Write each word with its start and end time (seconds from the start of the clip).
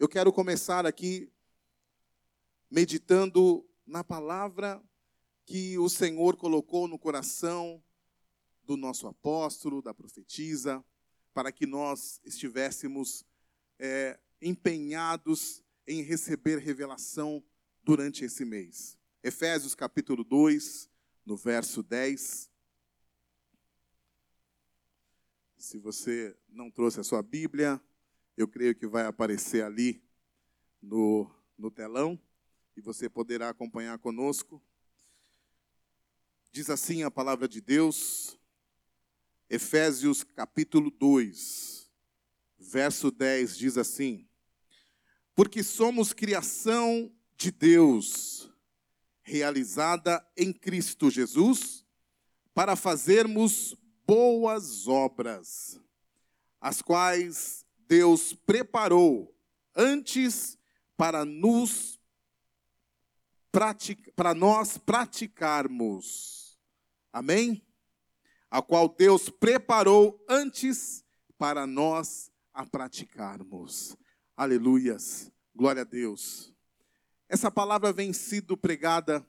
Eu 0.00 0.08
quero 0.08 0.32
começar 0.32 0.86
aqui 0.86 1.28
meditando 2.70 3.68
na 3.84 4.04
palavra 4.04 4.80
que 5.44 5.76
o 5.76 5.88
Senhor 5.88 6.36
colocou 6.36 6.86
no 6.86 6.96
coração 6.96 7.82
do 8.62 8.76
nosso 8.76 9.08
apóstolo, 9.08 9.82
da 9.82 9.92
profetisa, 9.92 10.84
para 11.34 11.50
que 11.50 11.66
nós 11.66 12.20
estivéssemos 12.24 13.24
é, 13.76 14.20
empenhados 14.40 15.64
em 15.84 16.00
receber 16.00 16.58
revelação 16.58 17.42
durante 17.82 18.24
esse 18.24 18.44
mês. 18.44 18.96
Efésios 19.20 19.74
capítulo 19.74 20.22
2, 20.22 20.88
no 21.26 21.36
verso 21.36 21.82
10. 21.82 22.48
Se 25.56 25.76
você 25.76 26.38
não 26.48 26.70
trouxe 26.70 27.00
a 27.00 27.04
sua 27.04 27.20
Bíblia, 27.20 27.82
eu 28.38 28.46
creio 28.46 28.72
que 28.72 28.86
vai 28.86 29.04
aparecer 29.04 29.64
ali 29.64 30.00
no, 30.80 31.28
no 31.58 31.72
telão 31.72 32.16
e 32.76 32.80
você 32.80 33.08
poderá 33.08 33.48
acompanhar 33.48 33.98
conosco. 33.98 34.62
Diz 36.52 36.70
assim 36.70 37.02
a 37.02 37.10
palavra 37.10 37.48
de 37.48 37.60
Deus, 37.60 38.38
Efésios 39.50 40.22
capítulo 40.22 40.88
2, 40.88 41.90
verso 42.60 43.10
10 43.10 43.58
diz 43.58 43.76
assim: 43.76 44.28
Porque 45.34 45.64
somos 45.64 46.12
criação 46.12 47.12
de 47.36 47.50
Deus, 47.50 48.48
realizada 49.20 50.24
em 50.36 50.52
Cristo 50.52 51.10
Jesus, 51.10 51.84
para 52.54 52.76
fazermos 52.76 53.74
boas 54.06 54.86
obras, 54.86 55.80
as 56.60 56.80
quais 56.80 57.66
Deus 57.88 58.34
preparou 58.34 59.34
antes 59.74 60.58
para 60.96 61.24
nos 61.24 61.98
para 64.14 64.34
nós 64.34 64.78
praticarmos. 64.78 66.56
Amém? 67.12 67.66
A 68.50 68.62
qual 68.62 68.88
Deus 68.88 69.28
preparou 69.28 70.24
antes 70.28 71.04
para 71.36 71.66
nós 71.66 72.30
a 72.54 72.64
praticarmos. 72.64 73.96
Aleluias. 74.36 75.32
Glória 75.54 75.82
a 75.82 75.84
Deus. 75.84 76.54
Essa 77.28 77.50
palavra 77.50 77.92
vem 77.92 78.12
sido 78.12 78.56
pregada 78.56 79.26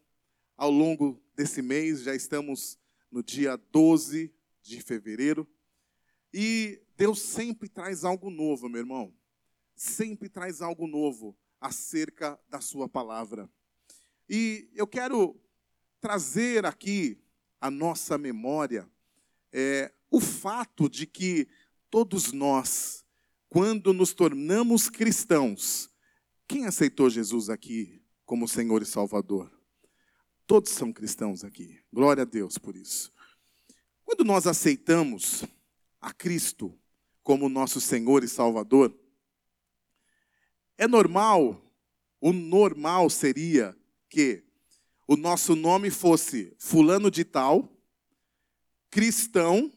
ao 0.56 0.70
longo 0.70 1.20
desse 1.36 1.62
mês, 1.62 2.02
já 2.02 2.14
estamos 2.14 2.78
no 3.10 3.24
dia 3.24 3.58
12 3.72 4.34
de 4.62 4.82
fevereiro. 4.82 5.48
E 6.34 6.82
Deus 6.96 7.22
sempre 7.22 7.70
traz 7.70 8.04
algo 8.04 8.30
novo, 8.30 8.70
meu 8.70 8.80
irmão. 8.80 9.14
Sempre 9.76 10.30
traz 10.30 10.62
algo 10.62 10.88
novo 10.88 11.38
acerca 11.60 12.40
da 12.50 12.62
sua 12.62 12.88
palavra. 12.88 13.50
E 14.30 14.70
eu 14.76 14.86
quero 14.86 15.40
trazer 16.00 16.66
aqui 16.66 17.22
a 17.60 17.70
nossa 17.70 18.18
memória 18.18 18.90
é, 19.52 19.92
o 20.10 20.20
fato 20.20 20.90
de 20.90 21.06
que 21.06 21.48
todos 21.90 22.32
nós, 22.32 23.06
quando 23.50 23.94
nos 23.94 24.14
tornamos 24.14 24.90
cristãos, 24.90 25.90
quem 26.48 26.66
aceitou 26.66 27.10
Jesus 27.10 27.50
aqui 27.50 28.02
como 28.26 28.48
Senhor 28.48 28.82
e 28.82 28.86
Salvador? 28.86 29.52
Todos 30.46 30.72
são 30.72 30.92
cristãos 30.92 31.44
aqui. 31.44 31.80
Glória 31.92 32.24
a 32.24 32.26
Deus 32.26 32.58
por 32.58 32.76
isso. 32.76 33.12
Quando 34.04 34.24
nós 34.24 34.48
aceitamos 34.48 35.44
a 36.00 36.14
Cristo 36.14 36.78
como 37.24 37.50
nosso 37.50 37.80
Senhor 37.80 38.24
e 38.24 38.28
Salvador, 38.28 38.98
é 40.78 40.88
normal, 40.88 41.62
o 42.22 42.32
normal 42.32 43.10
seria 43.10 43.78
que 44.10 44.44
o 45.08 45.18
nosso 45.18 45.56
nome 45.56 45.90
fosse 45.90 46.56
Fulano 46.58 47.12
de 47.12 47.24
Tal, 47.26 47.70
cristão, 48.90 49.72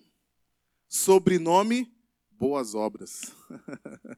sobrenome 0.89 1.93
Boas 2.31 2.75
Obras. 2.75 3.33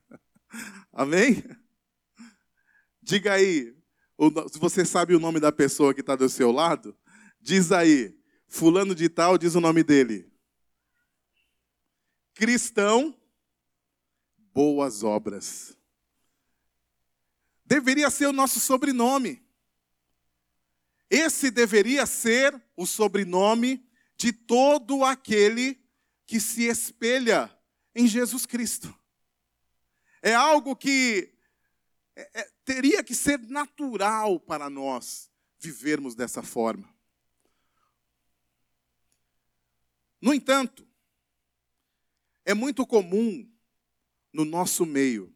Amém? 0.93 1.43
Diga 3.03 3.35
aí, 3.35 3.75
se 4.51 4.59
você 4.59 4.85
sabe 4.85 5.15
o 5.15 5.21
nome 5.21 5.41
da 5.41 5.53
pessoa 5.53 5.95
que 5.95 6.01
está 6.01 6.17
do 6.17 6.29
seu 6.29 6.51
lado, 6.51 6.97
diz 7.41 7.73
aí, 7.73 8.17
Fulano 8.47 8.95
de 8.95 9.09
Tal, 9.09 9.39
diz 9.39 9.55
o 9.55 9.61
nome 9.61 9.83
dele. 9.83 10.34
Cristão, 12.35 13.17
Boas 14.53 15.03
Obras. 15.03 15.77
Deveria 17.65 18.11
ser 18.11 18.27
o 18.27 18.33
nosso 18.33 18.61
sobrenome. 18.61 19.43
Esse 21.09 21.51
deveria 21.51 22.07
ser 22.07 22.61
o 22.77 22.87
sobrenome 22.87 23.89
de 24.17 24.33
todo 24.33 25.05
aquele 25.05 25.81
que 26.27 26.41
se 26.41 26.65
espelha 26.65 27.57
em 27.95 28.07
Jesus 28.07 28.47
Cristo. 28.47 28.93
É 30.21 30.35
algo 30.35 30.75
que 30.75 31.35
é, 32.17 32.41
é, 32.41 32.51
teria 32.65 33.05
que 33.05 33.15
ser 33.15 33.39
natural 33.41 34.41
para 34.41 34.69
nós 34.69 35.31
vivermos 35.59 36.15
dessa 36.15 36.43
forma. 36.43 36.93
No 40.21 40.33
entanto, 40.33 40.89
é 42.45 42.55
muito 42.55 42.87
comum 42.87 43.51
no 44.33 44.45
nosso 44.45 44.85
meio 44.85 45.35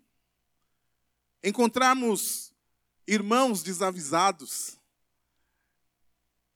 encontrarmos 1.42 2.52
irmãos 3.06 3.62
desavisados 3.62 4.78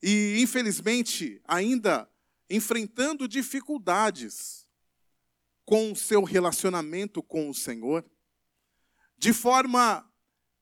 e, 0.02 0.40
infelizmente, 0.40 1.40
ainda 1.44 2.10
enfrentando 2.50 3.28
dificuldades 3.28 4.66
com 5.64 5.92
o 5.92 5.96
seu 5.96 6.24
relacionamento 6.24 7.22
com 7.22 7.48
o 7.48 7.54
Senhor, 7.54 8.04
de 9.16 9.32
forma 9.32 10.06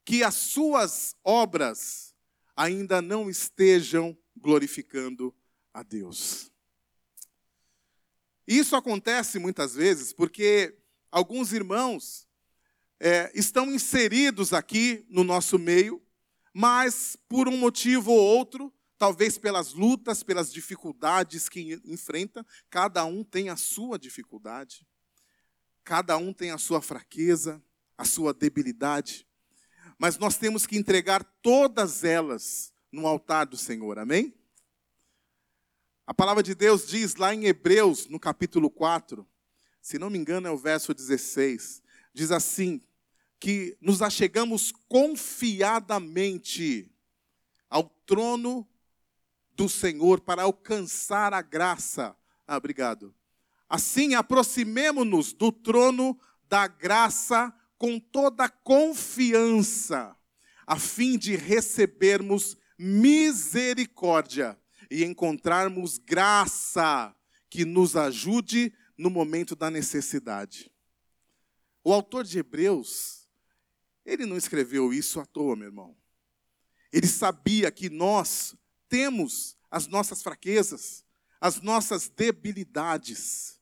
que 0.05 0.22
as 0.22 0.34
suas 0.34 1.17
obras 1.25 2.15
ainda 2.55 3.01
não 3.01 3.31
estejam 3.31 4.17
glorificando 4.37 5.34
a 5.72 5.83
Deus. 5.83 6.53
Isso 8.47 8.77
acontece 8.77 9.39
muitas 9.39 9.75
vezes 9.75 10.12
porque 10.12 10.77
alguns 11.11 11.53
irmãos 11.53 12.27
é, 12.99 13.31
estão 13.34 13.71
inseridos 13.71 14.53
aqui 14.53 15.05
no 15.09 15.25
nosso 15.25 15.59
meio, 15.59 16.03
mas 16.53 17.17
por 17.28 17.49
um 17.49 17.56
motivo 17.56 18.11
ou 18.12 18.19
outro 18.19 18.73
talvez 19.01 19.39
pelas 19.39 19.73
lutas, 19.73 20.23
pelas 20.23 20.53
dificuldades 20.53 21.49
que 21.49 21.81
enfrenta, 21.87 22.47
cada 22.69 23.03
um 23.06 23.25
tem 23.25 23.49
a 23.49 23.56
sua 23.56 23.99
dificuldade, 23.99 24.87
cada 25.83 26.19
um 26.19 26.34
tem 26.34 26.51
a 26.51 26.59
sua 26.59 26.83
fraqueza, 26.83 27.62
a 27.97 28.05
sua 28.05 28.34
debilidade, 28.34 29.27
mas 29.98 30.19
nós 30.19 30.36
temos 30.36 30.66
que 30.66 30.77
entregar 30.77 31.25
todas 31.41 32.04
elas 32.04 32.75
no 32.93 33.07
altar 33.07 33.47
do 33.47 33.57
Senhor, 33.57 33.98
amém? 33.98 34.34
A 36.10 36.12
palavra 36.12 36.42
de 36.42 36.57
Deus 36.57 36.89
diz 36.89 37.15
lá 37.15 37.33
em 37.33 37.45
Hebreus, 37.45 38.09
no 38.09 38.18
capítulo 38.18 38.68
4, 38.68 39.24
se 39.80 39.97
não 39.97 40.10
me 40.10 40.18
engano 40.18 40.48
é 40.48 40.51
o 40.51 40.57
verso 40.57 40.92
16, 40.92 41.80
diz 42.12 42.33
assim: 42.33 42.83
que 43.39 43.78
nos 43.80 44.03
achegamos 44.03 44.72
confiadamente 44.89 46.91
ao 47.68 47.84
trono 48.04 48.68
do 49.54 49.68
Senhor 49.68 50.21
para 50.21 50.42
alcançar 50.42 51.33
a 51.33 51.42
graça. 51.42 52.16
Ah, 52.45 52.57
obrigado. 52.57 53.15
Assim, 53.68 54.16
aproximemo-nos 54.16 55.33
do 55.33 55.53
trono 55.53 56.18
da 56.48 56.66
graça 56.66 57.54
com 57.78 58.01
toda 58.01 58.48
confiança, 58.48 60.16
a 60.66 60.77
fim 60.77 61.16
de 61.16 61.36
recebermos 61.36 62.57
misericórdia 62.77 64.59
e 64.91 65.04
encontrarmos 65.04 65.98
graça 65.98 67.15
que 67.48 67.65
nos 67.65 67.97
ajude 67.97 68.75
no 68.98 69.09
momento 69.09 69.54
da 69.54 69.71
necessidade. 69.71 70.71
O 71.83 71.92
autor 71.92 72.25
de 72.25 72.39
Hebreus, 72.39 73.28
ele 74.04 74.27
não 74.27 74.37
escreveu 74.37 74.92
isso 74.92 75.21
à 75.21 75.25
toa, 75.25 75.57
meu 75.57 75.69
irmão. 75.69 75.97
Ele 76.92 77.07
sabia 77.07 77.71
que 77.71 77.89
nós 77.89 78.54
temos 78.89 79.57
as 79.71 79.87
nossas 79.87 80.22
fraquezas, 80.22 81.04
as 81.41 81.60
nossas 81.60 82.09
debilidades. 82.09 83.60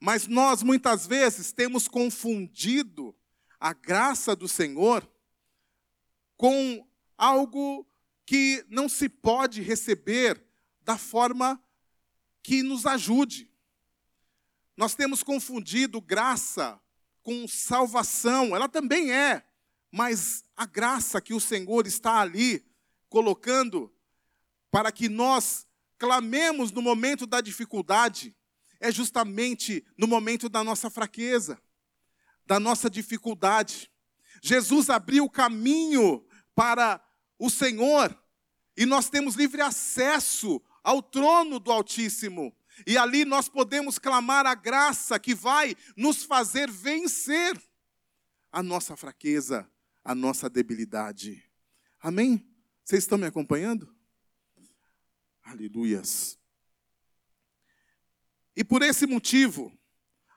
Mas 0.00 0.26
nós 0.26 0.62
muitas 0.62 1.06
vezes 1.06 1.52
temos 1.52 1.86
confundido 1.86 3.14
a 3.60 3.72
graça 3.72 4.34
do 4.34 4.48
Senhor 4.48 5.08
com 6.36 6.86
algo 7.16 7.86
que 8.26 8.64
não 8.68 8.88
se 8.88 9.08
pode 9.08 9.60
receber 9.62 10.43
da 10.84 10.98
forma 10.98 11.62
que 12.42 12.62
nos 12.62 12.84
ajude. 12.86 13.50
Nós 14.76 14.94
temos 14.94 15.22
confundido 15.22 16.00
graça 16.00 16.80
com 17.22 17.48
salvação, 17.48 18.54
ela 18.54 18.68
também 18.68 19.12
é, 19.12 19.42
mas 19.90 20.44
a 20.56 20.66
graça 20.66 21.20
que 21.20 21.32
o 21.32 21.40
Senhor 21.40 21.86
está 21.86 22.20
ali 22.20 22.64
colocando 23.08 23.92
para 24.70 24.92
que 24.92 25.08
nós 25.08 25.66
clamemos 25.96 26.70
no 26.70 26.82
momento 26.82 27.26
da 27.26 27.40
dificuldade, 27.40 28.36
é 28.78 28.92
justamente 28.92 29.86
no 29.96 30.06
momento 30.06 30.48
da 30.48 30.62
nossa 30.62 30.90
fraqueza, 30.90 31.58
da 32.44 32.60
nossa 32.60 32.90
dificuldade. 32.90 33.90
Jesus 34.42 34.90
abriu 34.90 35.24
o 35.24 35.30
caminho 35.30 36.26
para 36.54 37.02
o 37.38 37.48
Senhor 37.48 38.14
e 38.76 38.84
nós 38.84 39.08
temos 39.08 39.36
livre 39.36 39.62
acesso 39.62 40.60
ao 40.84 41.02
trono 41.02 41.58
do 41.58 41.72
Altíssimo. 41.72 42.54
E 42.86 42.98
ali 42.98 43.24
nós 43.24 43.48
podemos 43.48 43.98
clamar 43.98 44.46
a 44.46 44.54
graça 44.54 45.18
que 45.18 45.34
vai 45.34 45.74
nos 45.96 46.22
fazer 46.24 46.70
vencer 46.70 47.60
a 48.52 48.62
nossa 48.62 48.96
fraqueza, 48.96 49.68
a 50.04 50.14
nossa 50.14 50.50
debilidade. 50.50 51.42
Amém? 52.00 52.46
Vocês 52.84 53.04
estão 53.04 53.16
me 53.16 53.26
acompanhando? 53.26 53.92
Aleluias. 55.42 56.38
E 58.54 58.62
por 58.62 58.82
esse 58.82 59.06
motivo, 59.06 59.76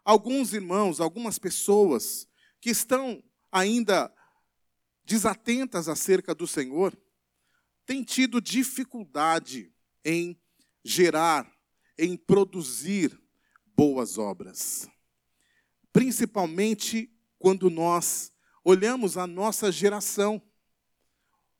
alguns 0.03 0.53
irmãos, 0.53 1.01
algumas 1.01 1.37
pessoas 1.37 2.27
que 2.61 2.69
estão 2.69 3.21
ainda 3.51 4.13
desatentas 5.03 5.87
acerca 5.87 6.33
do 6.33 6.47
Senhor, 6.47 6.97
têm 7.85 8.03
tido 8.03 8.41
dificuldade 8.41 9.73
em 10.07 10.39
gerar, 10.85 11.53
em 11.99 12.15
produzir 12.15 13.21
boas 13.75 14.17
obras. 14.17 14.87
Principalmente 15.91 17.13
quando 17.37 17.69
nós 17.69 18.31
olhamos 18.63 19.17
a 19.17 19.27
nossa 19.27 19.69
geração, 19.69 20.41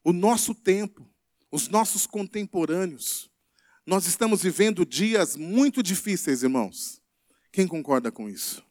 o 0.02 0.14
nosso 0.14 0.56
tempo, 0.56 1.06
os 1.52 1.68
nossos 1.68 2.08
contemporâneos. 2.08 3.30
Nós 3.86 4.08
estamos 4.08 4.42
vivendo 4.44 4.86
dias 4.86 5.36
muito 5.36 5.84
difíceis, 5.84 6.42
irmãos. 6.42 7.02
Quem 7.52 7.68
concorda 7.68 8.10
com 8.12 8.30
isso? 8.30 8.66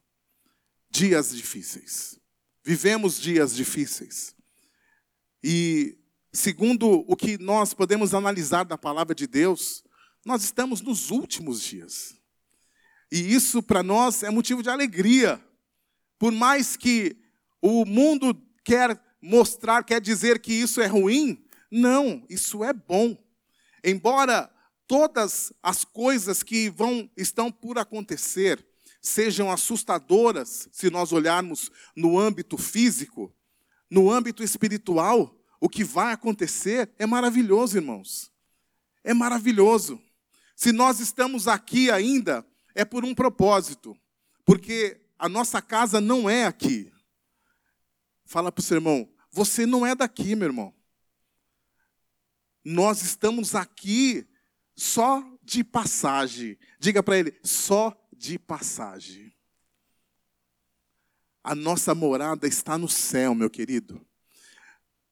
Dias 0.91 1.37
difíceis. 1.37 2.19
Vivemos 2.65 3.21
dias 3.21 3.55
difíceis. 3.55 4.35
E, 5.45 5.99
segundo 6.33 7.05
o 7.07 7.17
que 7.17 7.39
nós 7.39 7.73
podemos 7.73 8.15
analisar 8.15 8.65
da 8.65 8.77
palavra 8.77 9.15
de 9.15 9.27
Deus, 9.27 9.85
nós 10.25 10.43
estamos 10.43 10.81
nos 10.81 11.11
últimos 11.11 11.63
dias. 11.63 12.15
E 13.11 13.33
isso 13.33 13.63
para 13.63 13.83
nós 13.83 14.23
é 14.23 14.31
motivo 14.31 14.63
de 14.63 14.69
alegria. 14.69 15.43
Por 16.19 16.33
mais 16.33 16.77
que 16.77 17.17
o 17.63 17.85
mundo 17.85 18.35
quer 18.65 19.01
mostrar, 19.23 19.85
quer 19.85 20.01
dizer 20.01 20.41
que 20.41 20.53
isso 20.53 20.81
é 20.81 20.87
ruim, 20.87 21.45
não, 21.71 22.25
isso 22.29 22.65
é 22.65 22.73
bom. 22.73 23.17
Embora 23.85 24.51
todas 24.87 25.53
as 25.63 25.85
coisas 25.85 26.43
que 26.43 26.71
vão 26.71 27.11
estão 27.17 27.51
por 27.51 27.79
acontecer 27.79 28.65
sejam 29.01 29.51
assustadoras, 29.51 30.69
se 30.73 30.91
nós 30.91 31.13
olharmos 31.13 31.71
no 31.95 32.19
âmbito 32.19 32.59
físico, 32.59 33.33
no 33.89 34.11
âmbito 34.11 34.43
espiritual, 34.43 35.36
o 35.61 35.69
que 35.69 35.85
vai 35.85 36.13
acontecer 36.13 36.91
é 36.99 37.07
maravilhoso, 37.07 37.77
irmãos. 37.77 38.33
É 39.03 39.15
maravilhoso. 39.15 40.01
Se 40.55 40.73
nós 40.73 41.01
estamos 41.01 41.49
aqui 41.49 41.91
ainda, 41.91 42.47
é 42.75 42.85
por 42.85 43.05
um 43.05 43.15
propósito, 43.15 43.97
porque 44.45 45.01
a 45.19 45.29
nossa 45.29 45.61
casa 45.63 46.01
não 46.01 46.29
é 46.29 46.45
aqui. 46.45 46.93
Fala 48.25 48.51
para 48.51 48.61
o 48.61 48.65
seu 48.65 48.77
irmão, 48.77 49.09
você 49.31 49.67
não 49.67 49.87
é 49.87 49.95
daqui, 49.95 50.35
meu 50.35 50.47
irmão. 50.47 50.75
Nós 52.65 53.03
estamos 53.03 53.55
aqui 53.55 54.27
só 54.75 55.25
de 55.43 55.63
passagem. 55.63 56.59
Diga 56.79 57.03
para 57.03 57.17
ele, 57.17 57.39
só 57.43 57.97
de 58.13 58.39
passagem. 58.39 59.33
A 61.45 61.55
nossa 61.55 61.95
morada 61.95 62.49
está 62.49 62.77
no 62.77 62.89
céu, 62.89 63.35
meu 63.35 63.49
querido. 63.49 64.05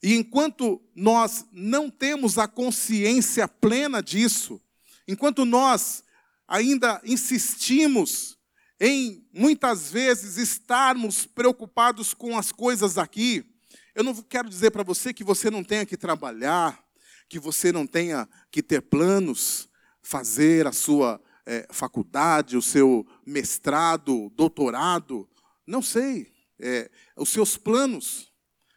E 0.05 0.13
enquanto 0.17 0.83
nós 0.95 1.47
não 1.51 1.89
temos 1.89 2.37
a 2.37 2.47
consciência 2.47 3.49
plena 3.49 4.03
disso, 4.03 4.61
enquanto 5.09 5.47
nós 5.47 6.05
ainda 6.47 7.01
insistimos 7.07 8.37
em 8.79 9.27
muitas 9.33 9.91
vezes 9.91 10.37
estarmos 10.37 11.25
preocupados 11.25 12.13
com 12.13 12.37
as 12.37 12.53
coisas 12.53 12.99
aqui, 12.99 13.47
eu 13.95 14.05
não 14.05 14.15
quero 14.15 14.51
dizer 14.51 14.73
para 14.73 14.83
você 14.83 15.15
que 15.15 15.25
você 15.25 15.51
não 15.51 15.65
tenha 15.65 15.87
que 15.87 15.97
trabalhar, 15.97 16.85
que 17.27 17.39
você 17.39 17.73
não 17.73 17.87
tenha 17.87 18.29
que 18.51 18.63
ter 18.63 18.83
planos, 18.83 19.71
fazer 20.03 20.67
a 20.67 20.73
sua 20.73 21.19
é, 21.47 21.67
faculdade, 21.71 22.59
o 22.59 22.63
seu 22.63 23.07
mestrado, 23.25 24.31
doutorado, 24.37 25.27
não 25.67 25.81
sei, 25.81 26.31
é, 26.61 26.91
os 27.17 27.31
seus 27.31 27.57
planos, 27.57 28.34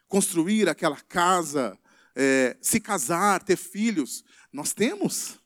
construir 0.08 0.68
aquela 0.68 1.00
casa, 1.00 1.78
é, 2.16 2.56
se 2.60 2.80
casar, 2.80 3.42
ter 3.42 3.56
filhos, 3.56 4.24
nós 4.52 4.72
temos, 4.72 5.38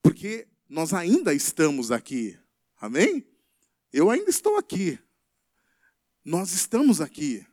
porque 0.00 0.48
nós 0.68 0.94
ainda 0.94 1.34
estamos 1.34 1.90
aqui, 1.90 2.38
amém? 2.80 3.26
Eu 3.92 4.08
ainda 4.08 4.30
estou 4.30 4.56
aqui, 4.56 4.98
nós 6.24 6.52
estamos 6.52 7.00
aqui, 7.00 7.44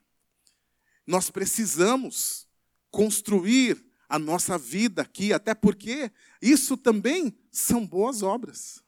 nós 1.05 1.29
precisamos 1.29 2.47
construir 2.91 3.83
a 4.07 4.17
nossa 4.17 4.57
vida 4.57 5.01
aqui, 5.01 5.33
até 5.33 5.53
porque 5.53 6.11
isso 6.41 6.77
também 6.77 7.37
são 7.51 7.85
boas 7.85 8.23
obras. 8.23 8.83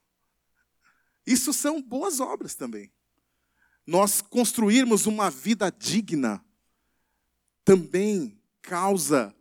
Isso 1.25 1.53
são 1.53 1.81
boas 1.81 2.19
obras 2.19 2.55
também. 2.55 2.91
Nós 3.85 4.21
construirmos 4.21 5.05
uma 5.05 5.29
vida 5.29 5.71
digna 5.71 6.43
também 7.63 8.41
causa 8.61 9.35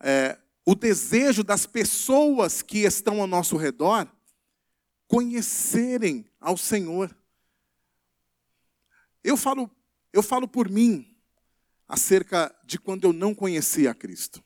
é, 0.00 0.38
o 0.64 0.74
desejo 0.74 1.42
das 1.42 1.66
pessoas 1.66 2.62
que 2.62 2.78
estão 2.78 3.20
ao 3.20 3.26
nosso 3.26 3.56
redor 3.56 4.08
conhecerem 5.06 6.24
ao 6.40 6.56
Senhor. 6.56 7.14
Eu 9.22 9.36
falo, 9.36 9.70
eu 10.12 10.22
falo 10.22 10.48
por 10.48 10.68
mim 10.68 11.16
acerca 11.86 12.54
de 12.64 12.78
quando 12.78 13.04
eu 13.04 13.12
não 13.12 13.34
conhecia 13.34 13.90
a 13.90 13.94
Cristo. 13.94 14.42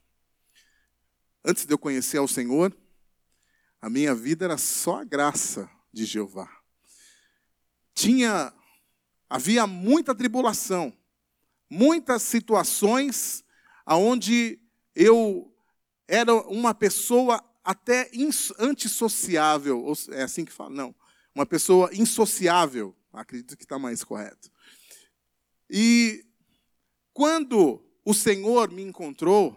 Antes 1.44 1.64
de 1.64 1.72
eu 1.72 1.78
conhecer 1.78 2.18
ao 2.18 2.26
Senhor, 2.26 2.76
a 3.80 3.88
minha 3.88 4.14
vida 4.14 4.44
era 4.44 4.58
só 4.58 5.00
a 5.00 5.04
graça 5.04 5.70
de 5.92 6.04
Jeová. 6.04 6.50
Tinha 7.94 8.52
havia 9.28 9.66
muita 9.66 10.14
tribulação, 10.14 10.96
muitas 11.68 12.22
situações 12.22 13.44
aonde 13.84 14.58
eu 14.94 15.52
era 16.08 16.34
uma 16.34 16.74
pessoa 16.74 17.42
até 17.64 18.10
antissociável, 18.58 19.92
é 20.10 20.22
assim 20.22 20.44
que 20.44 20.52
fala, 20.52 20.70
não, 20.70 20.94
uma 21.34 21.44
pessoa 21.44 21.90
insociável, 21.92 22.96
acredito 23.12 23.56
que 23.56 23.64
está 23.64 23.78
mais 23.78 24.04
correto. 24.04 24.50
E 25.68 26.24
quando 27.12 27.82
o 28.04 28.14
Senhor 28.14 28.70
me 28.70 28.82
encontrou, 28.82 29.56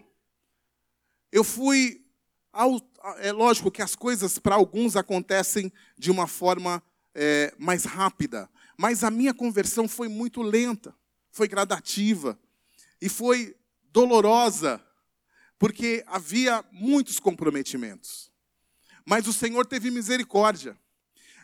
eu 1.31 1.43
fui. 1.43 2.03
Ao, 2.51 2.81
é 3.19 3.31
lógico 3.31 3.69
que 3.69 3.81
as 3.81 3.95
coisas 3.95 4.39
para 4.39 4.55
alguns 4.55 4.95
acontecem 4.95 5.71
de 5.97 6.09
uma 6.09 6.25
forma 6.25 6.81
é, 7.13 7.53
mais 7.59 7.83
rápida, 7.83 8.49
mas 8.75 9.03
a 9.03 9.11
minha 9.11 9.33
conversão 9.33 9.87
foi 9.87 10.07
muito 10.07 10.41
lenta, 10.41 10.95
foi 11.31 11.47
gradativa 11.47 12.39
e 13.01 13.07
foi 13.09 13.55
dolorosa, 13.91 14.83
porque 15.57 16.03
havia 16.07 16.63
muitos 16.71 17.19
comprometimentos. 17.19 18.31
Mas 19.05 19.27
o 19.27 19.33
Senhor 19.33 19.65
teve 19.65 19.89
misericórdia. 19.89 20.77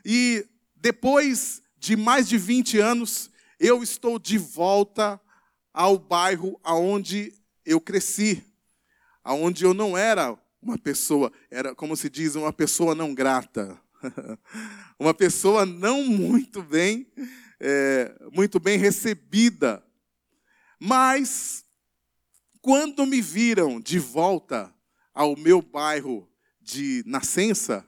E 0.03 0.47
depois 0.75 1.61
de 1.77 1.95
mais 1.95 2.27
de 2.27 2.37
20 2.37 2.79
anos, 2.79 3.29
eu 3.59 3.81
estou 3.81 4.19
de 4.19 4.37
volta 4.37 5.19
ao 5.73 5.97
bairro 5.97 6.59
aonde 6.63 7.33
eu 7.65 7.81
cresci, 7.81 8.43
aonde 9.23 9.65
eu 9.65 9.73
não 9.73 9.97
era 9.97 10.37
uma 10.61 10.77
pessoa, 10.77 11.31
era 11.49 11.75
como 11.75 11.95
se 11.95 12.09
diz, 12.09 12.35
uma 12.35 12.53
pessoa 12.53 12.95
não 12.95 13.13
grata, 13.13 13.79
uma 14.99 15.13
pessoa 15.13 15.65
não 15.65 16.03
muito 16.03 16.63
bem, 16.63 17.07
é, 17.59 18.15
muito 18.31 18.59
bem 18.59 18.77
recebida. 18.77 19.83
Mas 20.79 21.65
quando 22.62 23.05
me 23.05 23.21
viram 23.21 23.79
de 23.79 24.00
volta 24.00 24.74
ao 25.13 25.35
meu 25.38 25.62
bairro 25.62 26.29
de 26.62 27.03
nascença 27.05 27.88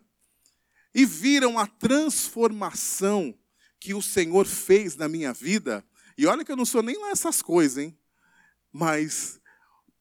e 0.94 1.06
viram 1.06 1.58
a 1.60 1.68
transformação 1.68 3.38
que 3.80 3.94
o 3.94 4.02
Senhor 4.02 4.46
fez 4.46 4.96
na 4.96 5.08
minha 5.08 5.34
vida, 5.34 5.86
e 6.18 6.26
olha 6.26 6.44
que 6.44 6.52
eu 6.52 6.56
não 6.56 6.66
sou 6.66 6.82
nem 6.82 6.98
lá 6.98 7.12
essas 7.12 7.42
coisas, 7.42 7.78
hein? 7.78 7.98
Mas 8.72 9.40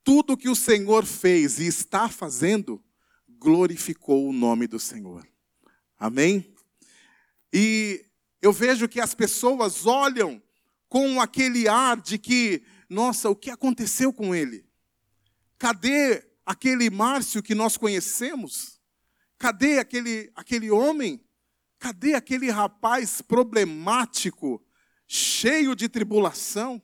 tudo 0.02 0.36
que 0.36 0.48
o 0.48 0.56
Senhor 0.56 1.04
fez 1.04 1.58
e 1.58 1.66
está 1.66 2.08
fazendo 2.08 2.82
glorificou 3.38 4.28
o 4.28 4.32
nome 4.32 4.66
do 4.66 4.78
Senhor. 4.80 5.26
Amém? 5.98 6.54
E 7.52 8.04
eu 8.40 8.52
vejo 8.52 8.88
que 8.88 9.00
as 9.00 9.14
pessoas 9.14 9.86
olham 9.86 10.42
com 10.88 11.20
aquele 11.20 11.68
ar 11.68 12.00
de 12.00 12.18
que, 12.18 12.62
nossa, 12.88 13.28
o 13.28 13.36
que 13.36 13.50
aconteceu 13.50 14.12
com 14.12 14.34
ele? 14.34 14.64
Cadê 15.58 16.24
aquele 16.44 16.90
Márcio 16.90 17.42
que 17.42 17.54
nós 17.54 17.76
conhecemos? 17.76 18.80
Cadê 19.38 19.78
aquele, 19.78 20.30
aquele 20.34 20.70
homem? 20.70 21.24
Cadê 21.78 22.14
aquele 22.14 22.50
rapaz 22.50 23.20
problemático, 23.20 24.64
cheio 25.06 25.74
de 25.74 25.88
tribulação? 25.88 26.82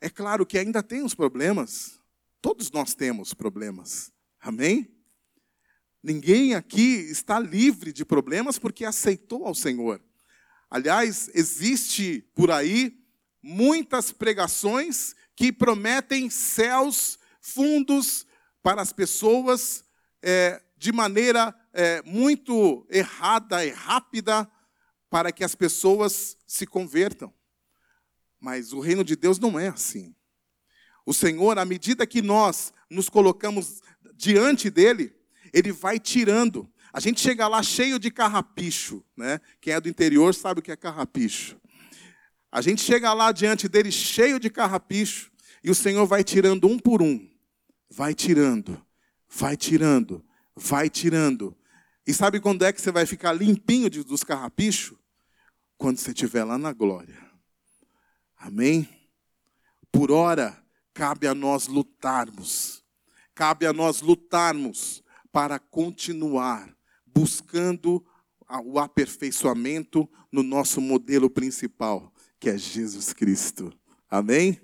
É 0.00 0.08
claro 0.08 0.46
que 0.46 0.58
ainda 0.58 0.82
tem 0.82 1.02
os 1.02 1.14
problemas. 1.14 2.00
Todos 2.40 2.70
nós 2.70 2.94
temos 2.94 3.34
problemas. 3.34 4.12
Amém? 4.40 4.97
Ninguém 6.02 6.54
aqui 6.54 6.94
está 7.10 7.38
livre 7.40 7.92
de 7.92 8.04
problemas 8.04 8.58
porque 8.58 8.84
aceitou 8.84 9.46
ao 9.46 9.54
Senhor. 9.54 10.00
Aliás, 10.70 11.30
existe 11.34 12.24
por 12.34 12.50
aí 12.50 12.98
muitas 13.42 14.12
pregações 14.12 15.14
que 15.34 15.52
prometem 15.52 16.30
céus 16.30 17.18
fundos 17.40 18.26
para 18.62 18.82
as 18.82 18.92
pessoas 18.92 19.84
é, 20.22 20.62
de 20.76 20.92
maneira 20.92 21.54
é, 21.72 22.02
muito 22.02 22.86
errada 22.90 23.64
e 23.64 23.70
rápida 23.70 24.48
para 25.10 25.32
que 25.32 25.42
as 25.42 25.54
pessoas 25.54 26.36
se 26.46 26.66
convertam. 26.66 27.32
Mas 28.38 28.72
o 28.72 28.80
reino 28.80 29.02
de 29.02 29.16
Deus 29.16 29.38
não 29.38 29.58
é 29.58 29.68
assim. 29.68 30.14
O 31.04 31.14
Senhor, 31.14 31.58
à 31.58 31.64
medida 31.64 32.06
que 32.06 32.20
nós 32.20 32.72
nos 32.90 33.08
colocamos 33.08 33.80
diante 34.14 34.68
dele, 34.70 35.17
ele 35.52 35.72
vai 35.72 35.98
tirando. 35.98 36.70
A 36.92 37.00
gente 37.00 37.20
chega 37.20 37.46
lá 37.46 37.62
cheio 37.62 37.98
de 37.98 38.10
carrapicho, 38.10 39.04
né? 39.16 39.40
Quem 39.60 39.74
é 39.74 39.80
do 39.80 39.88
interior 39.88 40.34
sabe 40.34 40.60
o 40.60 40.62
que 40.62 40.72
é 40.72 40.76
carrapicho. 40.76 41.56
A 42.50 42.60
gente 42.60 42.80
chega 42.80 43.12
lá 43.12 43.30
diante 43.30 43.68
dele 43.68 43.92
cheio 43.92 44.40
de 44.40 44.48
carrapicho 44.48 45.30
e 45.62 45.70
o 45.70 45.74
Senhor 45.74 46.06
vai 46.06 46.24
tirando 46.24 46.66
um 46.66 46.78
por 46.78 47.02
um. 47.02 47.28
Vai 47.90 48.14
tirando, 48.14 48.82
vai 49.28 49.56
tirando, 49.56 50.24
vai 50.54 50.88
tirando. 50.88 51.56
E 52.06 52.14
sabe 52.14 52.40
quando 52.40 52.64
é 52.64 52.72
que 52.72 52.80
você 52.80 52.90
vai 52.90 53.04
ficar 53.04 53.32
limpinho 53.32 53.90
dos 53.90 54.24
carrapichos? 54.24 54.96
Quando 55.76 55.98
você 55.98 56.10
estiver 56.10 56.42
lá 56.44 56.56
na 56.56 56.72
glória. 56.72 57.18
Amém? 58.36 58.88
Por 59.92 60.10
ora, 60.10 60.62
cabe 60.94 61.26
a 61.26 61.34
nós 61.34 61.66
lutarmos. 61.66 62.82
Cabe 63.34 63.66
a 63.66 63.72
nós 63.72 64.00
lutarmos 64.00 65.02
para 65.38 65.60
continuar 65.60 66.76
buscando 67.06 68.04
o 68.64 68.76
aperfeiçoamento 68.76 70.10
no 70.32 70.42
nosso 70.42 70.80
modelo 70.80 71.30
principal, 71.30 72.12
que 72.40 72.50
é 72.50 72.58
Jesus 72.58 73.12
Cristo. 73.12 73.72
Amém? 74.10 74.60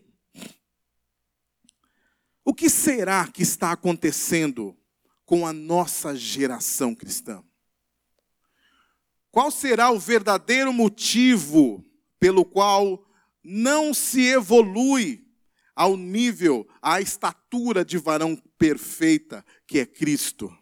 O 2.44 2.52
que 2.52 2.68
será 2.68 3.28
que 3.28 3.44
está 3.44 3.70
acontecendo 3.70 4.76
com 5.24 5.46
a 5.46 5.52
nossa 5.52 6.12
geração 6.16 6.92
cristã? 6.92 7.40
Qual 9.30 9.52
será 9.52 9.92
o 9.92 9.98
verdadeiro 10.00 10.72
motivo 10.72 11.84
pelo 12.18 12.44
qual 12.44 13.08
não 13.44 13.94
se 13.94 14.22
evolui 14.22 15.24
ao 15.76 15.96
nível, 15.96 16.68
à 16.82 17.00
estatura 17.00 17.84
de 17.84 17.96
varão 17.96 18.36
perfeita, 18.58 19.44
que 19.66 19.78
é 19.78 19.86
Cristo. 19.86 20.56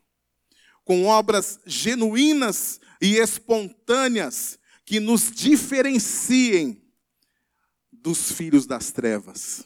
Com 0.84 1.06
obras 1.06 1.60
genuínas 1.64 2.80
e 3.00 3.16
espontâneas 3.16 4.58
que 4.84 5.00
nos 5.00 5.30
diferenciem 5.30 6.82
dos 7.90 8.32
filhos 8.32 8.66
das 8.66 8.90
trevas. 8.90 9.64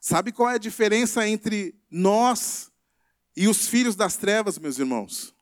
Sabe 0.00 0.32
qual 0.32 0.50
é 0.50 0.54
a 0.54 0.58
diferença 0.58 1.26
entre 1.26 1.74
nós 1.90 2.70
e 3.36 3.48
os 3.48 3.68
filhos 3.68 3.96
das 3.96 4.16
trevas, 4.16 4.58
meus 4.58 4.78
irmãos? 4.78 5.34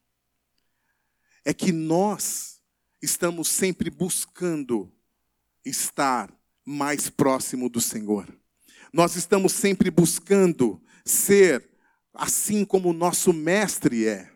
É 1.45 1.55
que 1.55 1.73
nós 1.73 2.61
estamos 3.03 3.49
sempre 3.49 3.91
buscando 3.91 4.93
estar 5.65 6.33
mais 6.65 7.09
próximo 7.09 7.69
do 7.69 7.81
Senhor. 7.81 8.29
Nós 8.93 9.17
estamos 9.17 9.53
sempre 9.53 9.91
buscando 9.91 10.81
ser 11.05 11.69
assim 12.13 12.65
como 12.65 12.91
o 12.91 12.95
nosso 12.95 13.33
mestre 13.33 14.07
é. 14.07 14.30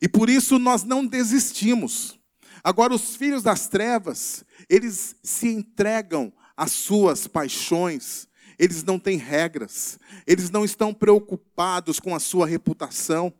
E 0.00 0.08
por 0.08 0.28
isso 0.28 0.58
nós 0.58 0.84
não 0.84 1.06
desistimos. 1.06 2.18
Agora, 2.62 2.94
os 2.94 3.14
filhos 3.14 3.42
das 3.42 3.68
trevas, 3.68 4.44
eles 4.68 5.14
se 5.22 5.48
entregam 5.48 6.32
às 6.56 6.72
suas 6.72 7.26
paixões, 7.26 8.26
eles 8.58 8.82
não 8.82 8.98
têm 8.98 9.18
regras, 9.18 9.98
eles 10.26 10.50
não 10.50 10.64
estão 10.64 10.92
preocupados 10.92 12.00
com 12.00 12.14
a 12.14 12.18
sua 12.18 12.46
reputação, 12.46 13.32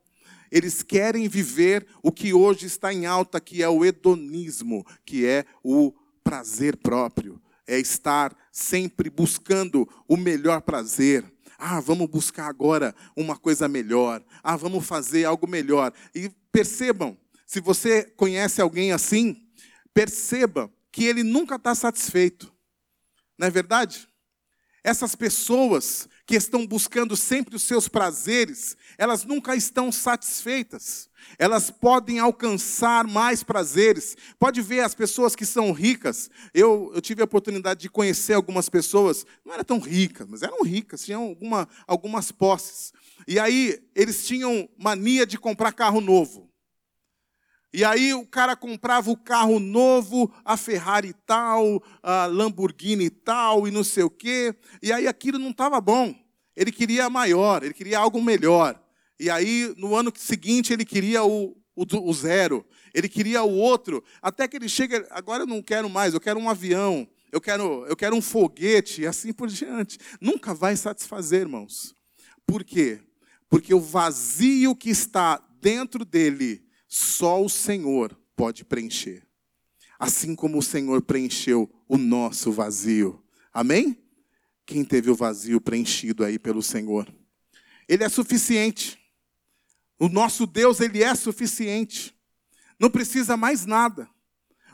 eles 0.50 0.82
querem 0.82 1.28
viver 1.28 1.86
o 2.02 2.12
que 2.12 2.32
hoje 2.32 2.66
está 2.66 2.92
em 2.92 3.06
alta, 3.06 3.40
que 3.40 3.62
é 3.62 3.68
o 3.68 3.84
hedonismo, 3.84 4.86
que 5.04 5.26
é 5.26 5.44
o 5.62 5.92
prazer 6.22 6.76
próprio, 6.76 7.40
é 7.66 7.78
estar 7.78 8.36
sempre 8.52 9.10
buscando 9.10 9.88
o 10.06 10.16
melhor 10.16 10.60
prazer. 10.60 11.24
Ah, 11.58 11.80
vamos 11.80 12.08
buscar 12.08 12.48
agora 12.48 12.94
uma 13.16 13.36
coisa 13.36 13.66
melhor. 13.66 14.22
Ah, 14.42 14.56
vamos 14.56 14.86
fazer 14.86 15.24
algo 15.24 15.48
melhor. 15.48 15.92
E 16.14 16.30
percebam, 16.56 17.18
se 17.44 17.60
você 17.60 18.02
conhece 18.02 18.62
alguém 18.62 18.90
assim, 18.90 19.46
perceba 19.92 20.72
que 20.90 21.04
ele 21.04 21.22
nunca 21.22 21.56
está 21.56 21.74
satisfeito. 21.74 22.50
Não 23.36 23.46
é 23.46 23.50
verdade? 23.50 24.08
Essas 24.86 25.16
pessoas 25.16 26.08
que 26.24 26.36
estão 26.36 26.64
buscando 26.64 27.16
sempre 27.16 27.56
os 27.56 27.62
seus 27.62 27.88
prazeres, 27.88 28.76
elas 28.96 29.24
nunca 29.24 29.56
estão 29.56 29.90
satisfeitas 29.90 31.10
elas 31.38 31.70
podem 31.70 32.18
alcançar 32.18 33.06
mais 33.06 33.42
prazeres. 33.42 34.16
Pode 34.38 34.62
ver 34.62 34.80
as 34.80 34.94
pessoas 34.94 35.34
que 35.34 35.44
são 35.44 35.72
ricas. 35.72 36.30
Eu, 36.54 36.92
eu 36.94 37.00
tive 37.00 37.20
a 37.20 37.24
oportunidade 37.24 37.80
de 37.80 37.88
conhecer 37.88 38.34
algumas 38.34 38.68
pessoas, 38.68 39.26
não 39.44 39.54
eram 39.54 39.64
tão 39.64 39.78
ricas, 39.78 40.26
mas 40.28 40.42
eram 40.42 40.62
ricas, 40.62 41.04
tinham 41.04 41.22
alguma, 41.22 41.68
algumas 41.86 42.30
posses. 42.30 42.92
E 43.26 43.38
aí 43.38 43.78
eles 43.94 44.26
tinham 44.26 44.68
mania 44.78 45.26
de 45.26 45.38
comprar 45.38 45.72
carro 45.72 46.00
novo. 46.00 46.50
E 47.72 47.84
aí 47.84 48.14
o 48.14 48.26
cara 48.26 48.56
comprava 48.56 49.10
o 49.10 49.16
carro 49.16 49.60
novo, 49.60 50.32
a 50.44 50.56
Ferrari 50.56 51.12
tal, 51.26 51.82
a 52.02 52.26
Lamborghini 52.26 53.10
tal 53.10 53.68
e 53.68 53.70
não 53.70 53.84
sei 53.84 54.04
o 54.04 54.10
quê. 54.10 54.54
E 54.82 54.92
aí 54.92 55.06
aquilo 55.06 55.38
não 55.38 55.50
estava 55.50 55.80
bom. 55.80 56.14
Ele 56.56 56.72
queria 56.72 57.10
maior, 57.10 57.62
ele 57.62 57.74
queria 57.74 57.98
algo 57.98 58.22
melhor. 58.22 58.80
E 59.18 59.28
aí, 59.30 59.74
no 59.76 59.94
ano 59.94 60.12
seguinte, 60.14 60.72
ele 60.72 60.84
queria 60.84 61.24
o, 61.24 61.56
o, 61.74 61.84
o, 62.08 62.12
zero, 62.12 62.64
ele 62.94 63.08
queria 63.08 63.42
o 63.42 63.54
outro, 63.54 64.02
até 64.20 64.46
que 64.46 64.56
ele 64.56 64.68
chega, 64.68 65.06
agora 65.10 65.42
eu 65.42 65.46
não 65.46 65.62
quero 65.62 65.88
mais, 65.88 66.14
eu 66.14 66.20
quero 66.20 66.38
um 66.38 66.48
avião, 66.48 67.08
eu 67.32 67.40
quero, 67.40 67.86
eu 67.86 67.96
quero 67.96 68.14
um 68.16 68.22
foguete, 68.22 69.02
e 69.02 69.06
assim 69.06 69.32
por 69.32 69.48
diante. 69.48 69.98
Nunca 70.20 70.54
vai 70.54 70.76
satisfazer, 70.76 71.42
irmãos. 71.42 71.94
Por 72.46 72.62
quê? 72.64 73.00
Porque 73.48 73.74
o 73.74 73.80
vazio 73.80 74.74
que 74.74 74.90
está 74.90 75.42
dentro 75.60 76.04
dele, 76.04 76.65
só 76.96 77.44
o 77.44 77.48
Senhor 77.48 78.18
pode 78.34 78.64
preencher. 78.64 79.22
Assim 79.98 80.34
como 80.34 80.58
o 80.58 80.62
Senhor 80.62 81.02
preencheu 81.02 81.70
o 81.86 81.98
nosso 81.98 82.50
vazio. 82.50 83.22
Amém? 83.52 84.02
Quem 84.64 84.82
teve 84.82 85.10
o 85.10 85.14
vazio 85.14 85.60
preenchido 85.60 86.24
aí 86.24 86.38
pelo 86.38 86.62
Senhor? 86.62 87.14
Ele 87.86 88.02
é 88.02 88.08
suficiente. 88.08 88.98
O 89.98 90.08
nosso 90.08 90.46
Deus, 90.46 90.80
ele 90.80 91.02
é 91.02 91.14
suficiente. 91.14 92.14
Não 92.80 92.88
precisa 92.88 93.36
mais 93.36 93.66
nada. 93.66 94.08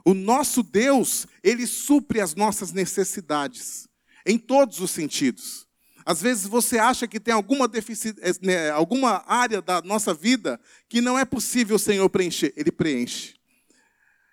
O 0.05 0.15
nosso 0.15 0.63
Deus, 0.63 1.27
ele 1.43 1.67
supre 1.67 2.21
as 2.21 2.37
nossas 2.37 2.73
necessidades. 2.73 3.89
em 4.25 4.39
todos 4.39 4.79
os 4.79 4.93
sentidos. 4.93 5.62
Às 6.05 6.21
vezes 6.21 6.47
você 6.47 6.79
acha 6.79 7.07
que 7.07 7.21
tem 7.21 7.33
alguma, 7.33 7.67
eh, 7.67 8.33
né, 8.43 8.71
alguma 8.71 9.23
área 9.27 9.63
da 9.63 9.81
nossa 9.83 10.13
vida 10.13 10.61
que 10.89 11.01
não 11.01 11.19
é 11.19 11.25
possível 11.25 11.77
o 11.77 11.79
Senhor 11.79 12.09
preencher. 12.09 12.53
Ele 12.57 12.73
preenche. 12.73 13.35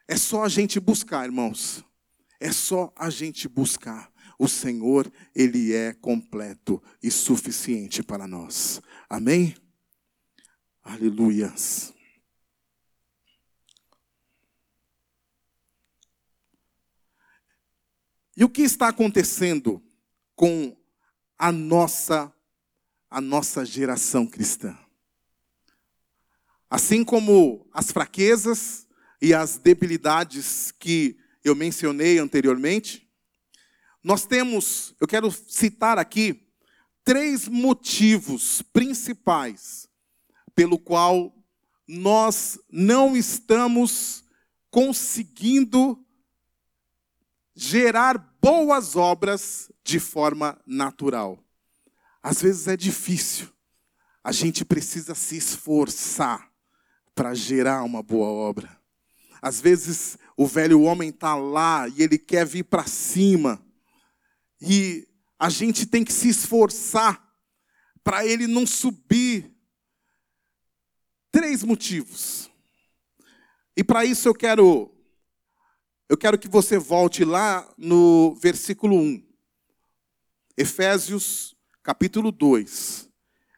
É 0.08 0.18
só 0.18 0.44
a 0.44 0.50
gente 0.50 0.80
buscar, 0.80 1.26
irmãos. 1.26 1.84
É 2.40 2.52
só 2.52 2.92
a 2.96 3.10
gente 3.10 3.48
buscar. 3.48 4.12
O 4.40 4.48
Senhor, 4.48 5.12
Ele 5.36 5.74
é 5.74 5.94
completo 5.94 6.82
e 7.04 7.12
suficiente 7.12 8.02
para 8.02 8.26
nós. 8.26 8.82
Amém? 9.10 9.56
Aleluias. 10.82 11.94
E 18.40 18.44
o 18.46 18.50
que 18.50 18.62
está 18.62 18.88
acontecendo 18.88 19.84
com 20.34 20.79
a 21.40 21.52
nossa 21.52 22.32
a 23.10 23.20
nossa 23.20 23.66
geração 23.66 24.28
cristã? 24.28 24.78
Assim 26.70 27.04
como 27.04 27.68
as 27.74 27.92
fraquezas 27.92 28.86
e 29.20 29.34
as 29.34 29.58
debilidades 29.58 30.72
que 30.72 31.18
eu 31.44 31.56
mencionei 31.56 32.20
anteriormente, 32.20 33.10
nós 34.04 34.26
temos, 34.26 34.94
eu 35.02 35.08
quero 35.08 35.32
citar 35.32 35.98
aqui 35.98 36.48
três 37.04 37.48
motivos 37.48 38.62
principais 38.62 39.90
pelo 40.54 40.78
qual 40.78 41.36
nós 41.88 42.60
não 42.72 43.18
estamos 43.18 44.24
conseguindo 44.70 46.06
gerar 47.56 48.29
boas 48.42 48.96
obras 48.96 49.72
de 49.84 50.00
forma 50.00 50.60
natural. 50.66 51.40
Às 52.22 52.42
vezes 52.42 52.68
é 52.68 52.76
difícil. 52.76 53.48
A 54.24 54.32
gente 54.32 54.66
precisa 54.66 55.16
se 55.16 55.38
esforçar 55.38 56.52
para 57.16 57.34
gerar 57.34 57.84
uma 57.84 58.04
boa 58.04 58.28
obra. 58.28 58.80
Às 59.42 59.62
vezes 59.62 60.18
o 60.36 60.46
velho 60.46 60.82
homem 60.82 61.10
está 61.10 61.36
lá 61.36 61.88
e 61.88 62.02
ele 62.02 62.18
quer 62.18 62.46
vir 62.46 62.64
para 62.64 62.86
cima. 62.86 63.64
E 64.62 65.08
a 65.38 65.50
gente 65.50 65.86
tem 65.86 66.04
que 66.04 66.12
se 66.12 66.30
esforçar 66.30 67.26
para 68.04 68.26
ele 68.26 68.48
não 68.48 68.68
subir. 68.68 69.54
Três 71.32 71.64
motivos. 71.64 72.50
E 73.78 73.84
para 73.84 74.04
isso 74.04 74.28
eu 74.28 74.34
quero 74.34 74.92
eu 76.10 76.18
quero 76.18 76.40
que 76.40 76.48
você 76.48 76.80
volte 76.80 77.24
lá 77.24 77.72
no 77.78 78.34
versículo 78.34 78.96
1. 78.96 79.24
Efésios, 80.58 81.56
capítulo 81.84 82.32
2, 82.32 83.08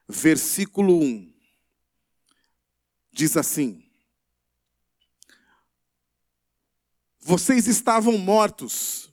versículo 0.05 1.01
1. 1.01 1.33
Diz 3.09 3.37
assim: 3.37 3.89
Vocês 7.21 7.67
estavam 7.67 8.17
mortos 8.17 9.09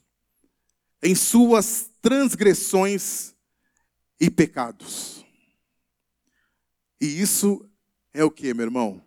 em 1.01 1.15
suas 1.15 1.89
transgressões 2.01 3.33
e 4.19 4.29
pecados. 4.29 5.25
E 6.99 7.21
isso 7.21 7.65
é 8.13 8.21
o 8.21 8.29
que, 8.29 8.53
meu 8.53 8.65
irmão? 8.65 9.01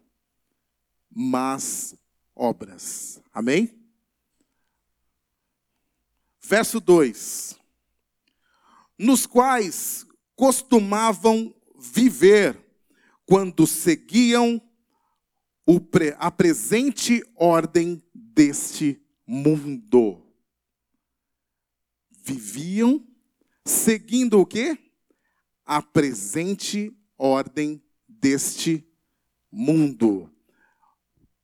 Más 1.11 1.95
obras. 2.35 3.21
Amém? 3.31 3.82
Verso 6.45 6.81
2: 6.81 7.57
Nos 8.99 9.27
quais 9.27 10.07
costumavam 10.35 11.55
viver 11.79 12.59
quando 13.25 13.67
seguiam 13.67 14.61
a 16.19 16.31
presente 16.31 17.25
ordem 17.37 18.03
deste 18.15 19.01
mundo. 19.27 20.21
Viviam 22.11 23.07
seguindo 23.65 24.41
o 24.41 24.47
quê? 24.47 24.77
A 25.65 25.81
presente 25.81 26.93
ordem 27.17 27.83
deste 28.09 28.87
mundo. 29.51 30.31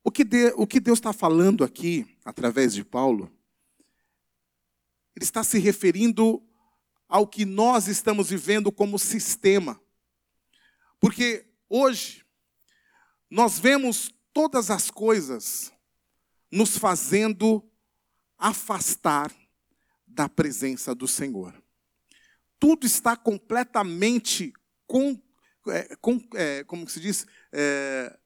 O 0.03 0.11
que, 0.11 0.23
de, 0.23 0.53
o 0.55 0.67
que 0.67 0.79
Deus 0.79 0.99
está 0.99 1.13
falando 1.13 1.63
aqui, 1.63 2.05
através 2.23 2.73
de 2.73 2.83
Paulo, 2.83 3.31
ele 5.19 5.25
está 5.25 5.43
se 5.43 5.59
referindo 5.59 6.41
ao 7.09 7.27
que 7.27 7.43
nós 7.43 7.89
estamos 7.89 8.29
vivendo 8.29 8.71
como 8.71 8.97
sistema. 8.97 9.77
Porque 10.97 11.45
hoje 11.67 12.25
nós 13.29 13.59
vemos 13.59 14.15
todas 14.31 14.71
as 14.71 14.89
coisas 14.89 15.73
nos 16.49 16.77
fazendo 16.77 17.69
afastar 18.37 19.35
da 20.07 20.29
presença 20.29 20.95
do 20.95 21.05
Senhor. 21.05 21.53
Tudo 22.57 22.87
está 22.87 23.17
completamente 23.17 24.53
com, 24.87 25.21
é, 25.67 25.97
com 25.97 26.25
é, 26.33 26.63
como 26.63 26.87
se 26.87 27.01
diz, 27.01 27.27
é, 27.51 28.17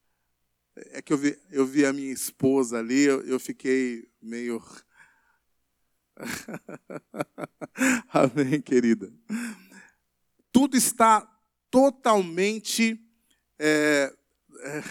é, 0.75 1.01
que 1.01 1.11
eu 1.11 1.17
vi, 1.17 1.39
eu 1.49 1.65
vi 1.65 1.87
a 1.87 1.91
minha 1.91 2.13
esposa 2.13 2.77
ali, 2.77 3.01
eu, 3.01 3.21
eu 3.23 3.39
fiquei 3.39 4.07
meio 4.21 4.63
Amém, 8.09 8.61
querida. 8.61 9.11
Tudo 10.51 10.77
está 10.77 11.27
totalmente, 11.71 12.99
é, 13.57 14.13
é, 14.61 14.83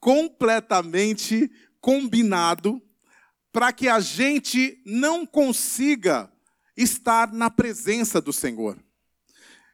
completamente 0.00 1.50
combinado 1.80 2.82
para 3.52 3.72
que 3.72 3.88
a 3.88 4.00
gente 4.00 4.80
não 4.84 5.26
consiga 5.26 6.32
estar 6.76 7.32
na 7.32 7.50
presença 7.50 8.20
do 8.20 8.32
Senhor. 8.32 8.78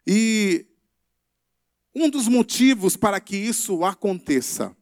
E 0.07 0.67
um 1.95 2.11
dos 2.11 2.27
motivos 2.27 2.97
para 2.97 3.21
que 3.21 3.37
isso 3.37 3.85
aconteça 3.85 4.77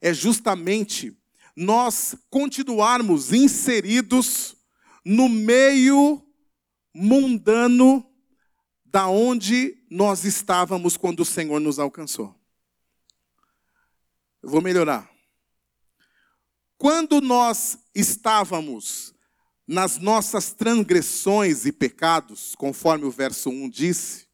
é 0.00 0.12
justamente 0.12 1.16
nós 1.54 2.16
continuarmos 2.30 3.32
inseridos 3.32 4.56
no 5.04 5.28
meio 5.28 6.22
mundano 6.94 8.06
da 8.84 9.08
onde 9.08 9.76
nós 9.90 10.24
estávamos 10.24 10.96
quando 10.96 11.20
o 11.20 11.24
Senhor 11.24 11.60
nos 11.60 11.78
alcançou. 11.78 12.34
Eu 14.42 14.48
vou 14.48 14.60
melhorar. 14.60 15.10
Quando 16.76 17.20
nós 17.20 17.78
estávamos 17.94 19.14
nas 19.66 19.98
nossas 19.98 20.52
transgressões 20.52 21.66
e 21.66 21.72
pecados, 21.72 22.54
conforme 22.56 23.04
o 23.04 23.10
verso 23.10 23.50
1 23.50 23.68
disse, 23.68 24.26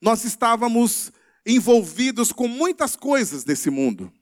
nós 0.00 0.24
estávamos 0.24 1.12
envolvidos 1.44 2.32
com 2.32 2.48
muitas 2.48 2.96
coisas 2.96 3.44
desse 3.44 3.68
mundo. 3.68 4.12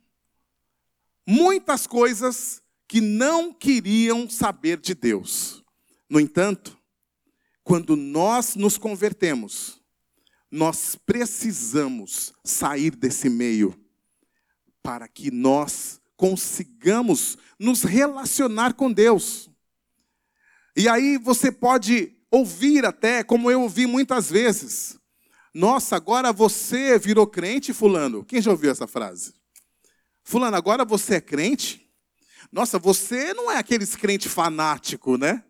Muitas 1.27 1.87
coisas 1.87 2.63
que 2.89 3.01
não 3.01 3.53
queriam 3.53 4.29
saber 4.29 4.81
de 4.81 4.95
Deus. 4.95 5.60
No 6.11 6.19
entanto, 6.19 6.77
quando 7.63 7.95
nós 7.95 8.57
nos 8.57 8.77
convertemos, 8.77 9.81
nós 10.51 10.97
precisamos 10.97 12.33
sair 12.45 12.97
desse 12.97 13.31
meio 13.31 13.79
para 14.83 15.07
que 15.07 15.31
nós 15.31 16.01
consigamos 16.17 17.39
nos 17.59 17.83
relacionar 17.83 18.75
com 18.75 18.93
Deus. 18.93 19.49
E 20.77 20.89
aí 20.89 21.17
você 21.17 21.53
pode 21.53 22.17
ouvir 22.29 22.85
até, 22.85 23.23
como 23.23 23.49
eu 23.49 23.63
ouvi 23.63 23.87
muitas 23.87 24.29
vezes. 24.29 24.99
Nossa, 25.55 25.95
agora 25.95 26.33
você 26.33 26.99
virou 26.99 27.27
crente, 27.27 27.73
fulano. 27.73 28.25
Quem 28.25 28.43
já 28.43 28.51
ouviu 28.51 28.73
essa 28.73 28.87
frase? 28.87 29.35
Fulano, 30.25 30.57
agora 30.57 30.85
você 30.85 31.17
é 31.17 31.21
crente? 31.21 31.89
Nossa, 32.51 32.79
você 32.79 33.33
não 33.33 33.51
é 33.51 33.59
aqueles 33.59 33.95
crente 33.95 34.29
fanático, 34.29 35.17
né? 35.17 35.45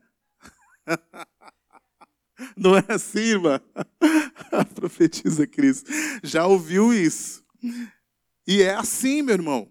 Não 2.57 2.77
é 2.77 2.85
assim, 2.89 3.21
irmã? 3.21 3.61
Profetiza 4.75 5.47
Cristo. 5.47 5.91
Já 6.23 6.47
ouviu 6.47 6.93
isso? 6.93 7.45
E 8.47 8.63
é 8.63 8.75
assim, 8.75 9.23
meu 9.23 9.35
irmão. 9.35 9.71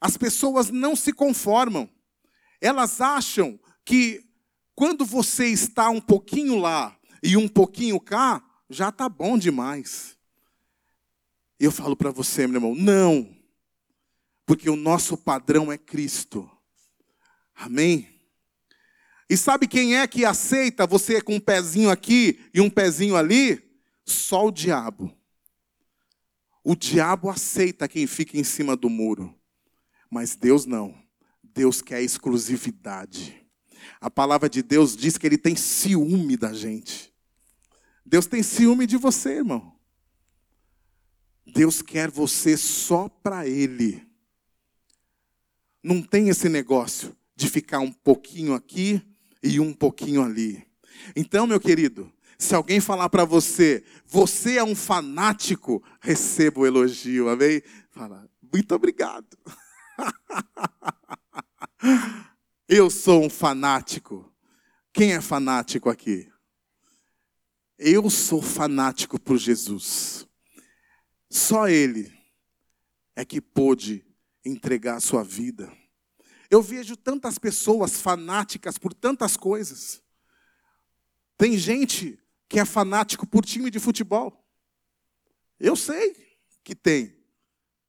As 0.00 0.16
pessoas 0.16 0.70
não 0.70 0.94
se 0.94 1.12
conformam. 1.12 1.88
Elas 2.60 3.00
acham 3.00 3.58
que 3.84 4.24
quando 4.74 5.04
você 5.04 5.48
está 5.48 5.88
um 5.88 6.00
pouquinho 6.00 6.58
lá 6.58 6.96
e 7.22 7.36
um 7.36 7.48
pouquinho 7.48 7.98
cá, 7.98 8.44
já 8.68 8.90
está 8.90 9.08
bom 9.08 9.38
demais. 9.38 10.16
Eu 11.58 11.72
falo 11.72 11.96
para 11.96 12.10
você, 12.10 12.46
meu 12.46 12.56
irmão, 12.56 12.74
não. 12.74 13.34
Porque 14.44 14.68
o 14.68 14.76
nosso 14.76 15.16
padrão 15.16 15.72
é 15.72 15.78
Cristo. 15.78 16.48
Amém? 17.54 18.15
E 19.28 19.36
sabe 19.36 19.66
quem 19.66 19.96
é 19.96 20.06
que 20.06 20.24
aceita 20.24 20.86
você 20.86 21.20
com 21.20 21.34
um 21.34 21.40
pezinho 21.40 21.90
aqui 21.90 22.38
e 22.54 22.60
um 22.60 22.70
pezinho 22.70 23.16
ali? 23.16 23.60
Só 24.04 24.46
o 24.46 24.52
diabo. 24.52 25.12
O 26.62 26.76
diabo 26.76 27.28
aceita 27.28 27.88
quem 27.88 28.06
fica 28.06 28.38
em 28.38 28.44
cima 28.44 28.76
do 28.76 28.88
muro, 28.88 29.34
mas 30.10 30.36
Deus 30.36 30.64
não. 30.64 30.94
Deus 31.42 31.80
quer 31.80 32.02
exclusividade. 32.02 33.46
A 34.00 34.10
palavra 34.10 34.48
de 34.48 34.62
Deus 34.62 34.96
diz 34.96 35.16
que 35.16 35.26
ele 35.26 35.38
tem 35.38 35.56
ciúme 35.56 36.36
da 36.36 36.52
gente. 36.52 37.12
Deus 38.04 38.26
tem 38.26 38.42
ciúme 38.42 38.86
de 38.86 38.96
você, 38.96 39.36
irmão. 39.36 39.76
Deus 41.46 41.80
quer 41.80 42.10
você 42.10 42.56
só 42.56 43.08
para 43.08 43.46
Ele. 43.46 44.06
Não 45.82 46.02
tem 46.02 46.28
esse 46.28 46.48
negócio 46.48 47.16
de 47.34 47.48
ficar 47.48 47.78
um 47.78 47.92
pouquinho 47.92 48.54
aqui 48.54 49.02
e 49.46 49.60
um 49.60 49.72
pouquinho 49.72 50.22
ali. 50.22 50.66
Então, 51.14 51.46
meu 51.46 51.60
querido, 51.60 52.12
se 52.38 52.54
alguém 52.54 52.80
falar 52.80 53.08
para 53.08 53.24
você, 53.24 53.84
você 54.04 54.58
é 54.58 54.64
um 54.64 54.74
fanático, 54.74 55.82
receba 56.00 56.60
o 56.60 56.66
elogio, 56.66 57.28
amém? 57.28 57.62
Fala, 57.90 58.28
muito 58.52 58.74
obrigado. 58.74 59.38
Eu 62.68 62.90
sou 62.90 63.24
um 63.24 63.30
fanático. 63.30 64.28
Quem 64.92 65.12
é 65.12 65.20
fanático 65.20 65.88
aqui? 65.88 66.28
Eu 67.78 68.10
sou 68.10 68.42
fanático 68.42 69.20
por 69.20 69.38
Jesus. 69.38 70.26
Só 71.30 71.68
Ele 71.68 72.12
é 73.14 73.24
que 73.24 73.40
pôde 73.40 74.04
entregar 74.44 74.96
a 74.96 75.00
sua 75.00 75.22
vida. 75.22 75.72
Eu 76.50 76.62
vejo 76.62 76.96
tantas 76.96 77.38
pessoas 77.38 78.00
fanáticas 78.00 78.78
por 78.78 78.94
tantas 78.94 79.36
coisas. 79.36 80.02
Tem 81.36 81.58
gente 81.58 82.18
que 82.48 82.58
é 82.58 82.64
fanático 82.64 83.26
por 83.26 83.44
time 83.44 83.70
de 83.70 83.78
futebol. 83.78 84.44
Eu 85.58 85.74
sei 85.76 86.38
que 86.62 86.74
tem. 86.74 87.16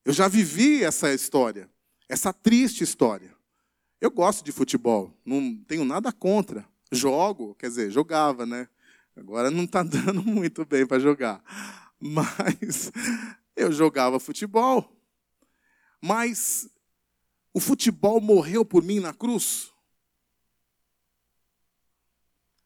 Eu 0.04 0.13
já 0.13 0.28
vivi 0.28 0.84
essa 0.84 1.13
história, 1.13 1.70
essa 2.08 2.32
triste 2.34 2.84
história. 2.84 3.36
Eu 4.00 4.12
gosto 4.12 4.43
de 4.46 4.52
futebol, 4.52 5.13
não 5.26 5.56
tenho 5.67 5.84
nada 5.84 6.12
contra. 6.12 6.67
Jogo, 6.91 7.56
quer 7.56 7.67
dizer, 7.67 7.91
jogava, 7.91 8.46
né? 8.46 8.70
Agora 9.15 9.50
não 9.50 9.63
está 9.63 9.82
dando 9.84 10.24
muito 10.24 10.65
bem 10.65 10.86
para 10.86 11.00
jogar. 11.00 11.43
Mas 12.00 12.91
eu 13.56 13.72
jogava 13.72 14.20
futebol. 14.20 14.96
Mas 16.02 16.70
o 17.58 17.60
futebol 17.60 18.22
morreu 18.22 18.63
por 18.63 18.84
mim 18.84 19.00
na 19.00 19.15
cruz. 19.15 19.74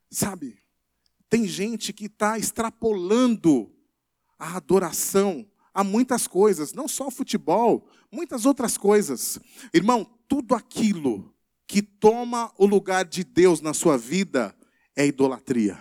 Sabe, 0.10 0.62
tem 1.30 1.48
gente 1.48 1.94
que 1.94 2.08
está 2.08 2.38
extrapolando 2.38 3.74
a 4.38 4.58
adoração 4.58 5.50
a 5.74 5.82
muitas 5.82 6.28
coisas, 6.28 6.74
não 6.74 6.90
só 6.90 7.08
o 7.08 7.12
futebol, 7.12 7.88
muitas 8.12 8.46
outras 8.46 8.78
coisas. 8.78 9.40
Irmão, 9.74 10.04
tudo 10.28 10.56
aquilo 10.56 11.34
que 11.66 11.82
toma 11.82 12.54
o 12.58 12.66
lugar 12.66 13.06
de 13.06 13.24
Deus 13.24 13.62
na 13.62 13.74
sua 13.74 13.98
vida 13.98 14.54
é 14.94 15.08
idolatria. 15.08 15.80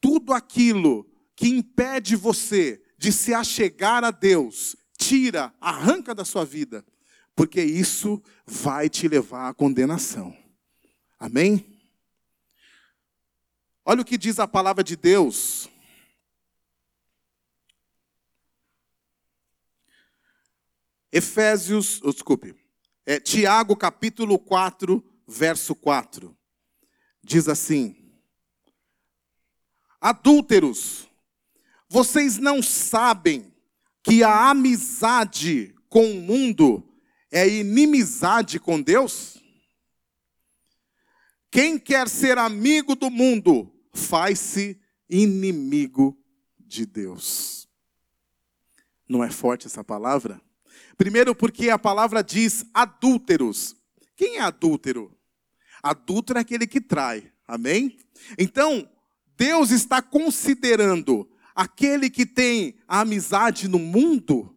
Tudo 0.00 0.32
aquilo 0.32 1.06
que 1.36 1.48
impede 1.48 2.16
você 2.16 2.82
de 2.96 3.12
se 3.12 3.34
achegar 3.34 4.04
a 4.04 4.10
Deus, 4.10 4.74
tira, 4.96 5.54
arranca 5.60 6.14
da 6.14 6.24
sua 6.24 6.46
vida, 6.46 6.82
porque 7.36 7.62
isso 7.62 8.20
vai 8.46 8.88
te 8.88 9.06
levar 9.06 9.50
à 9.50 9.54
condenação. 9.54 10.34
Amém? 11.18 11.78
Olha 13.84 14.00
o 14.00 14.04
que 14.04 14.16
diz 14.16 14.38
a 14.38 14.48
palavra 14.48 14.82
de 14.82 14.96
Deus. 14.96 15.68
Efésios, 21.12 22.00
oh, 22.02 22.10
desculpe, 22.10 22.56
é, 23.04 23.20
Tiago 23.20 23.76
capítulo 23.76 24.38
4, 24.38 25.04
verso 25.26 25.74
4. 25.74 26.36
Diz 27.22 27.48
assim: 27.48 28.12
Adúlteros, 30.00 31.08
vocês 31.88 32.38
não 32.38 32.62
sabem 32.62 33.54
que 34.02 34.22
a 34.22 34.50
amizade 34.50 35.74
com 35.88 36.10
o 36.10 36.22
mundo 36.22 36.95
é 37.36 37.46
inimizade 37.46 38.58
com 38.58 38.80
Deus? 38.80 39.36
Quem 41.50 41.78
quer 41.78 42.08
ser 42.08 42.38
amigo 42.38 42.96
do 42.96 43.10
mundo 43.10 43.70
faz-se 43.92 44.80
inimigo 45.06 46.18
de 46.58 46.86
Deus. 46.86 47.68
Não 49.06 49.22
é 49.22 49.30
forte 49.30 49.66
essa 49.66 49.84
palavra? 49.84 50.40
Primeiro, 50.96 51.34
porque 51.34 51.68
a 51.68 51.78
palavra 51.78 52.24
diz 52.24 52.64
adúlteros. 52.72 53.76
Quem 54.16 54.38
é 54.38 54.40
adúltero? 54.40 55.14
Adúltero 55.82 56.38
é 56.38 56.42
aquele 56.42 56.66
que 56.66 56.80
trai, 56.80 57.30
amém? 57.46 57.98
Então, 58.38 58.88
Deus 59.36 59.70
está 59.70 60.00
considerando 60.00 61.30
aquele 61.54 62.08
que 62.08 62.24
tem 62.24 62.78
a 62.88 63.00
amizade 63.00 63.68
no 63.68 63.78
mundo 63.78 64.55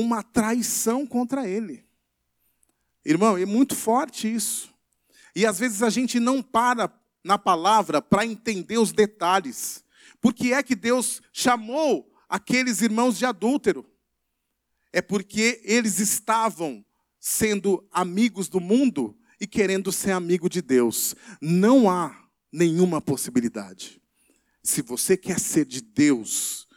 uma 0.00 0.22
traição 0.22 1.04
contra 1.04 1.48
ele. 1.48 1.84
Irmão, 3.04 3.36
é 3.36 3.44
muito 3.44 3.74
forte 3.74 4.32
isso. 4.32 4.72
E 5.34 5.44
às 5.44 5.58
vezes 5.58 5.82
a 5.82 5.90
gente 5.90 6.20
não 6.20 6.40
para 6.40 6.88
na 7.24 7.36
palavra 7.36 8.00
para 8.00 8.24
entender 8.24 8.78
os 8.78 8.92
detalhes. 8.92 9.84
Por 10.20 10.32
que 10.32 10.52
é 10.52 10.62
que 10.62 10.76
Deus 10.76 11.20
chamou 11.32 12.14
aqueles 12.28 12.80
irmãos 12.80 13.18
de 13.18 13.26
adúltero? 13.26 13.84
É 14.92 15.02
porque 15.02 15.60
eles 15.64 15.98
estavam 15.98 16.84
sendo 17.18 17.84
amigos 17.90 18.48
do 18.48 18.60
mundo 18.60 19.18
e 19.40 19.48
querendo 19.48 19.90
ser 19.90 20.12
amigo 20.12 20.48
de 20.48 20.62
Deus. 20.62 21.16
Não 21.42 21.90
há 21.90 22.24
nenhuma 22.52 23.00
possibilidade. 23.00 24.00
Se 24.62 24.80
você 24.80 25.16
quer 25.16 25.40
ser 25.40 25.64
de 25.64 25.80
Deus, 25.80 26.68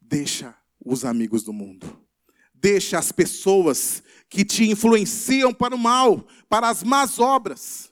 deixa 0.00 0.56
os 0.78 1.04
amigos 1.04 1.42
do 1.42 1.52
mundo. 1.52 2.07
Deixa 2.60 2.98
as 2.98 3.12
pessoas 3.12 4.02
que 4.28 4.44
te 4.44 4.68
influenciam 4.68 5.52
para 5.54 5.74
o 5.74 5.78
mal, 5.78 6.26
para 6.48 6.68
as 6.68 6.82
más 6.82 7.18
obras. 7.18 7.90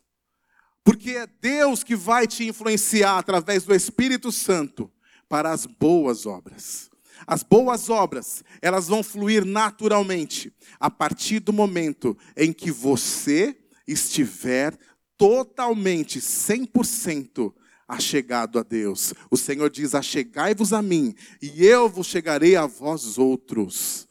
Porque 0.85 1.13
é 1.13 1.27
Deus 1.27 1.83
que 1.83 1.97
vai 1.97 2.27
te 2.27 2.47
influenciar 2.47 3.19
através 3.19 3.65
do 3.65 3.75
Espírito 3.75 4.31
Santo 4.31 4.91
para 5.29 5.51
as 5.51 5.67
boas 5.67 6.27
obras. 6.27 6.91
As 7.27 7.43
boas 7.43 7.89
obras, 7.89 8.45
elas 8.61 8.89
vão 8.89 9.03
fluir 9.03 9.45
naturalmente 9.45 10.53
a 10.79 10.91
partir 10.91 11.41
do 11.41 11.53
momento 11.53 12.17
em 12.37 12.53
que 12.53 12.71
você 12.71 13.57
estiver 13.87 14.79
totalmente, 15.17 16.21
100% 16.21 17.53
achegado 17.89 18.59
a 18.59 18.63
Deus. 18.63 19.15
O 19.31 19.37
Senhor 19.37 19.71
diz: 19.71 19.95
Achegai-vos 19.95 20.73
a 20.73 20.83
mim, 20.83 21.15
e 21.41 21.65
eu 21.65 21.89
vos 21.89 22.07
chegarei 22.07 22.55
a 22.57 22.67
vós 22.67 23.19
outros. 23.19 24.06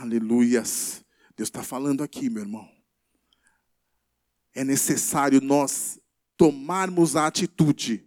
Aleluias. 0.00 1.04
Deus 1.36 1.48
está 1.48 1.62
falando 1.62 2.02
aqui, 2.02 2.28
meu 2.28 2.42
irmão. 2.42 2.68
É 4.54 4.64
necessário 4.64 5.40
nós 5.40 6.00
tomarmos 6.36 7.16
a 7.16 7.26
atitude. 7.26 8.06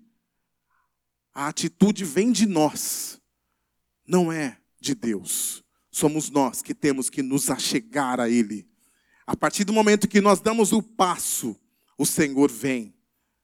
A 1.33 1.47
atitude 1.47 2.03
vem 2.03 2.31
de 2.31 2.45
nós, 2.45 3.21
não 4.07 4.31
é 4.31 4.59
de 4.79 4.95
Deus. 4.95 5.63
Somos 5.91 6.29
nós 6.29 6.61
que 6.61 6.73
temos 6.73 7.09
que 7.09 7.21
nos 7.21 7.49
achegar 7.49 8.19
a 8.19 8.29
Ele. 8.29 8.67
A 9.25 9.35
partir 9.35 9.63
do 9.63 9.73
momento 9.73 10.07
que 10.07 10.21
nós 10.21 10.39
damos 10.39 10.71
o 10.71 10.81
passo, 10.81 11.55
o 11.97 12.05
Senhor 12.05 12.51
vem 12.51 12.93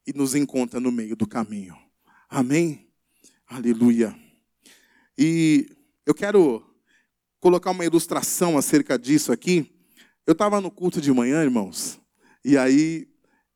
e 0.05 0.13
nos 0.13 0.35
encontra 0.35 0.79
no 0.79 0.91
meio 0.91 1.15
do 1.15 1.27
caminho. 1.27 1.77
Amém? 2.29 2.89
Aleluia. 3.47 4.17
E 5.17 5.69
eu 6.05 6.13
quero 6.13 6.72
colocar 7.43 7.71
uma 7.71 7.83
ilustração 7.83 8.57
acerca 8.57 8.97
disso 8.97 9.29
aqui. 9.29 9.69
Eu 10.25 10.31
estava 10.31 10.61
no 10.61 10.71
culto 10.71 11.01
de 11.01 11.11
manhã, 11.11 11.43
irmãos, 11.43 11.99
e 12.43 12.57
aí 12.57 13.05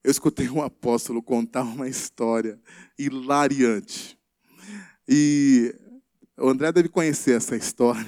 eu 0.03 0.11
escutei 0.11 0.49
um 0.49 0.61
apóstolo 0.61 1.23
contar 1.23 1.63
uma 1.63 1.87
história 1.87 2.59
hilariante. 2.99 4.19
E 5.07 5.73
o 6.37 6.49
André 6.49 6.69
deve 6.73 6.89
conhecer 6.89 7.37
essa 7.37 7.55
história. 7.55 8.03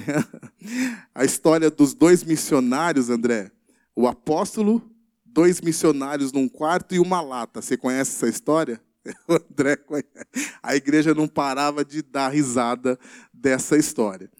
A 1.14 1.24
história 1.24 1.70
dos 1.70 1.94
dois 1.94 2.22
missionários, 2.22 3.08
André. 3.08 3.50
O 3.96 4.06
apóstolo 4.06 4.82
dois 5.24 5.62
missionários 5.62 6.30
num 6.30 6.46
quarto 6.46 6.94
e 6.94 6.98
uma 6.98 7.22
lata. 7.22 7.62
Você 7.62 7.78
conhece 7.78 8.16
essa 8.16 8.28
história? 8.28 8.78
O 9.26 9.32
André 9.32 9.76
conhece. 9.76 10.10
A 10.62 10.76
igreja 10.76 11.14
não 11.14 11.26
parava 11.26 11.82
de 11.82 12.02
dar 12.02 12.28
risada 12.28 12.98
dessa 13.32 13.78
história. 13.78 14.30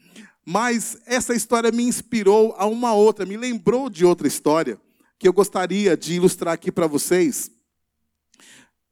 Mas 0.45 0.97
essa 1.07 1.35
história 1.35 1.71
me 1.71 1.83
inspirou 1.83 2.55
a 2.57 2.67
uma 2.67 2.93
outra, 2.95 3.27
me 3.27 3.37
lembrou 3.37 3.91
de 3.91 4.05
outra 4.05 4.27
história 4.27 4.81
que 5.19 5.29
eu 5.29 5.33
gostaria 5.33 5.97
de 5.97 6.15
ilustrar 6.15 6.55
aqui 6.55 6.73
para 6.73 6.87
vocês. 6.87 7.51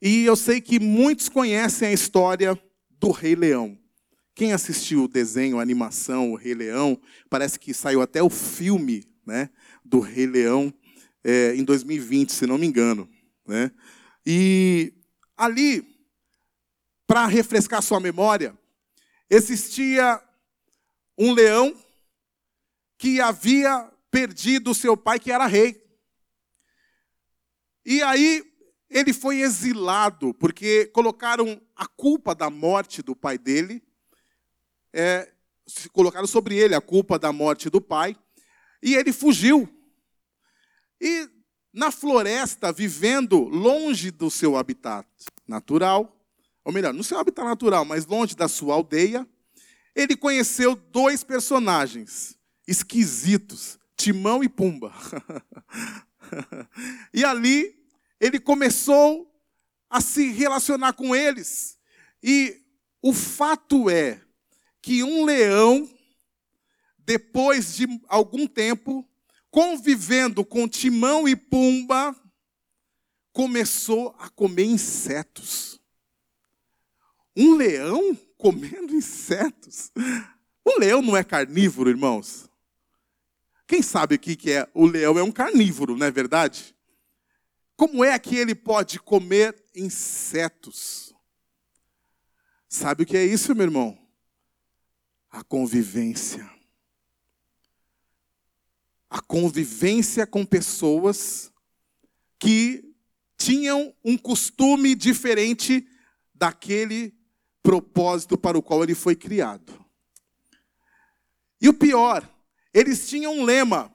E 0.00 0.24
eu 0.24 0.36
sei 0.36 0.60
que 0.60 0.78
muitos 0.78 1.28
conhecem 1.28 1.88
a 1.88 1.92
história 1.92 2.60
do 3.00 3.10
Rei 3.10 3.34
Leão. 3.34 3.78
Quem 4.34 4.52
assistiu 4.52 5.04
o 5.04 5.08
desenho, 5.08 5.58
a 5.58 5.62
animação, 5.62 6.30
o 6.30 6.36
Rei 6.36 6.54
Leão, 6.54 7.00
parece 7.28 7.58
que 7.58 7.74
saiu 7.74 8.00
até 8.00 8.22
o 8.22 8.30
filme 8.30 9.04
né, 9.26 9.50
do 9.84 10.00
Rei 10.00 10.26
Leão 10.26 10.72
é, 11.24 11.56
em 11.56 11.64
2020, 11.64 12.30
se 12.30 12.46
não 12.46 12.58
me 12.58 12.66
engano. 12.66 13.08
Né? 13.46 13.72
E 14.24 14.92
ali, 15.36 15.84
para 17.06 17.26
refrescar 17.26 17.82
sua 17.82 17.98
memória, 17.98 18.56
existia 19.30 20.22
um 21.18 21.32
leão 21.32 21.76
que 22.96 23.20
havia 23.20 23.90
perdido 24.10 24.74
seu 24.74 24.96
pai, 24.96 25.18
que 25.18 25.32
era 25.32 25.46
rei. 25.46 25.82
E 27.84 28.00
aí 28.02 28.44
ele 28.88 29.12
foi 29.12 29.40
exilado, 29.40 30.32
porque 30.34 30.86
colocaram 30.86 31.60
a 31.76 31.86
culpa 31.86 32.34
da 32.34 32.48
morte 32.48 33.02
do 33.02 33.14
pai 33.14 33.36
dele, 33.36 33.82
é, 34.92 35.30
colocaram 35.92 36.26
sobre 36.26 36.56
ele 36.56 36.74
a 36.74 36.80
culpa 36.80 37.18
da 37.18 37.32
morte 37.32 37.68
do 37.68 37.80
pai, 37.80 38.16
e 38.82 38.94
ele 38.94 39.12
fugiu. 39.12 39.68
E 41.00 41.28
na 41.72 41.90
floresta, 41.90 42.72
vivendo 42.72 43.40
longe 43.40 44.10
do 44.10 44.30
seu 44.30 44.56
habitat 44.56 45.06
natural, 45.46 46.14
ou 46.64 46.72
melhor, 46.72 46.94
no 46.94 47.04
seu 47.04 47.18
habitat 47.18 47.44
natural, 47.44 47.84
mas 47.84 48.06
longe 48.06 48.34
da 48.34 48.48
sua 48.48 48.74
aldeia, 48.74 49.26
ele 49.98 50.16
conheceu 50.16 50.76
dois 50.76 51.24
personagens 51.24 52.38
esquisitos, 52.68 53.80
Timão 53.96 54.44
e 54.44 54.48
Pumba. 54.48 54.94
e 57.12 57.24
ali 57.24 57.76
ele 58.20 58.38
começou 58.38 59.28
a 59.90 60.00
se 60.00 60.30
relacionar 60.30 60.92
com 60.92 61.16
eles. 61.16 61.76
E 62.22 62.62
o 63.02 63.12
fato 63.12 63.90
é 63.90 64.22
que 64.80 65.02
um 65.02 65.24
leão, 65.24 65.90
depois 67.00 67.74
de 67.74 67.88
algum 68.06 68.46
tempo, 68.46 69.04
convivendo 69.50 70.44
com 70.44 70.68
Timão 70.68 71.28
e 71.28 71.34
Pumba, 71.34 72.14
começou 73.32 74.14
a 74.16 74.28
comer 74.28 74.66
insetos. 74.66 75.80
Um 77.36 77.56
leão 77.56 78.16
comendo 78.38 78.94
insetos. 78.94 79.90
O 80.64 80.78
leão 80.78 81.02
não 81.02 81.16
é 81.16 81.24
carnívoro, 81.24 81.90
irmãos? 81.90 82.48
Quem 83.66 83.82
sabe 83.82 84.14
o 84.14 84.18
que 84.18 84.50
é? 84.50 84.66
O 84.72 84.86
leão 84.86 85.18
é 85.18 85.22
um 85.22 85.32
carnívoro, 85.32 85.96
não 85.96 86.06
é 86.06 86.10
verdade? 86.10 86.74
Como 87.76 88.02
é 88.02 88.18
que 88.18 88.36
ele 88.36 88.54
pode 88.54 88.98
comer 88.98 89.54
insetos? 89.74 91.14
Sabe 92.68 93.02
o 93.02 93.06
que 93.06 93.16
é 93.16 93.24
isso, 93.24 93.54
meu 93.54 93.64
irmão? 93.64 93.98
A 95.30 95.42
convivência. 95.42 96.48
A 99.10 99.20
convivência 99.20 100.26
com 100.26 100.44
pessoas 100.44 101.52
que 102.38 102.94
tinham 103.36 103.94
um 104.04 104.16
costume 104.16 104.94
diferente 104.94 105.86
daquele 106.34 107.17
propósito 107.68 108.38
para 108.38 108.56
o 108.56 108.62
qual 108.62 108.82
ele 108.82 108.94
foi 108.94 109.14
criado. 109.14 109.84
E 111.60 111.68
o 111.68 111.74
pior, 111.74 112.26
eles 112.72 113.06
tinham 113.06 113.40
um 113.40 113.44
lema. 113.44 113.92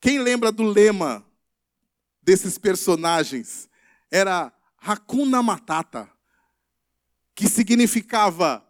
Quem 0.00 0.18
lembra 0.18 0.50
do 0.50 0.64
lema 0.64 1.24
desses 2.20 2.58
personagens 2.58 3.70
era 4.10 4.52
Hakuna 4.76 5.40
Matata, 5.40 6.10
que 7.32 7.48
significava 7.48 8.66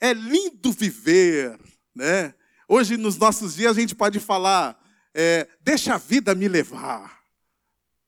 é 0.00 0.14
lindo 0.14 0.72
viver, 0.72 1.60
né? 1.94 2.34
Hoje, 2.66 2.96
nos 2.96 3.18
nossos 3.18 3.56
dias, 3.56 3.76
a 3.76 3.80
gente 3.80 3.94
pode 3.94 4.18
falar, 4.18 4.82
é, 5.12 5.46
deixa 5.60 5.96
a 5.96 5.98
vida 5.98 6.34
me 6.34 6.48
levar. 6.48 7.20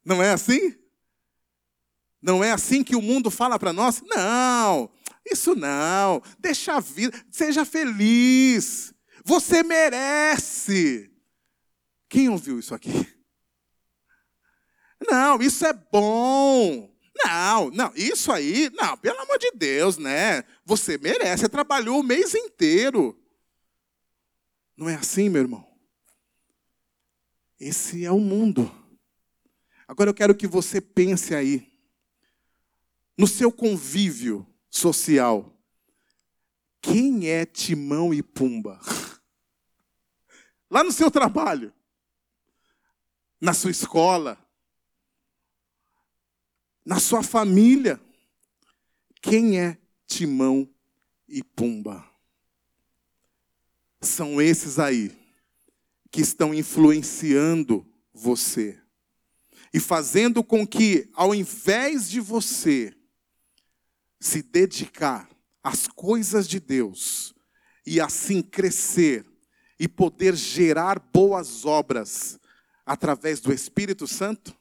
Não 0.03 0.23
é 0.23 0.33
assim? 0.33 0.75
Não 2.21 2.43
é 2.43 2.53
assim 2.53 2.83
que 2.83 2.97
o 2.97 3.03
mundo 3.03 3.31
fala 3.31 3.59
para 3.59 3.73
nós? 3.73 4.03
Não, 4.03 4.91
isso 5.31 5.55
não. 5.55 6.23
Deixa 6.39 6.75
a 6.75 6.81
vida, 6.81 7.17
seja 7.31 7.65
feliz. 7.65 8.93
Você 9.25 9.63
merece. 9.63 11.11
Quem 12.09 12.29
ouviu 12.29 12.59
isso 12.59 12.75
aqui? 12.75 13.07
Não, 15.09 15.41
isso 15.41 15.65
é 15.65 15.73
bom. 15.73 16.93
Não, 17.25 17.71
não, 17.71 17.93
isso 17.95 18.31
aí, 18.31 18.71
não, 18.75 18.97
pelo 18.97 19.21
amor 19.21 19.39
de 19.39 19.51
Deus, 19.53 19.99
né? 19.99 20.45
Você 20.65 20.97
merece, 20.99 21.43
você 21.43 21.49
trabalhou 21.49 22.01
o 22.01 22.05
mês 22.05 22.35
inteiro. 22.35 23.21
Não 24.77 24.89
é 24.89 24.95
assim, 24.95 25.29
meu 25.29 25.43
irmão? 25.43 25.67
Esse 27.59 28.05
é 28.05 28.13
o 28.13 28.21
mundo. 28.21 28.71
Agora 29.89 30.11
eu 30.11 30.15
quero 30.15 30.35
que 30.35 30.47
você 30.47 30.81
pense 30.81 31.35
aí, 31.35 31.68
no 33.19 33.27
seu 33.27 33.51
convívio 33.51 34.47
social, 34.71 35.53
quem 36.81 37.29
é 37.29 37.45
Timão 37.45 38.15
e 38.15 38.23
Pumba? 38.23 38.81
Lá 40.71 40.85
no 40.85 40.93
seu 40.93 41.11
trabalho, 41.11 41.73
na 43.41 43.53
sua 43.53 43.73
escola, 43.73 44.39
na 46.85 47.01
sua 47.01 47.23
família. 47.23 48.01
Quem 49.21 49.61
é 49.61 49.77
Timão 50.07 50.69
e 51.29 51.43
Pumba? 51.43 52.09
São 54.01 54.41
esses 54.41 54.79
aí 54.79 55.11
que 56.11 56.21
estão 56.21 56.55
influenciando 56.55 57.85
você 58.15 58.81
e 59.75 59.81
fazendo 59.81 60.43
com 60.45 60.67
que, 60.67 61.11
ao 61.15 61.35
invés 61.35 62.09
de 62.09 62.21
você 62.21 62.98
se 64.21 64.43
dedicar 64.43 65.29
às 65.63 65.87
coisas 65.87 66.49
de 66.49 66.59
Deus 66.59 67.35
e 67.87 68.01
assim 68.01 68.43
crescer 68.43 69.25
e 69.79 69.87
poder 69.87 70.35
gerar 70.35 70.99
boas 70.99 71.65
obras 71.65 72.39
através 72.85 73.41
do 73.41 73.53
Espírito 73.53 74.07
Santo, 74.07 74.57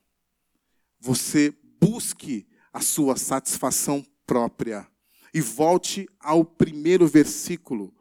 você 1.00 1.54
busque 1.80 2.48
a 2.72 2.82
sua 2.82 3.16
satisfação 3.16 4.06
própria. 4.26 4.88
E 5.34 5.42
volte 5.42 6.08
ao 6.20 6.44
primeiro 6.44 7.08
versículo 7.08 7.94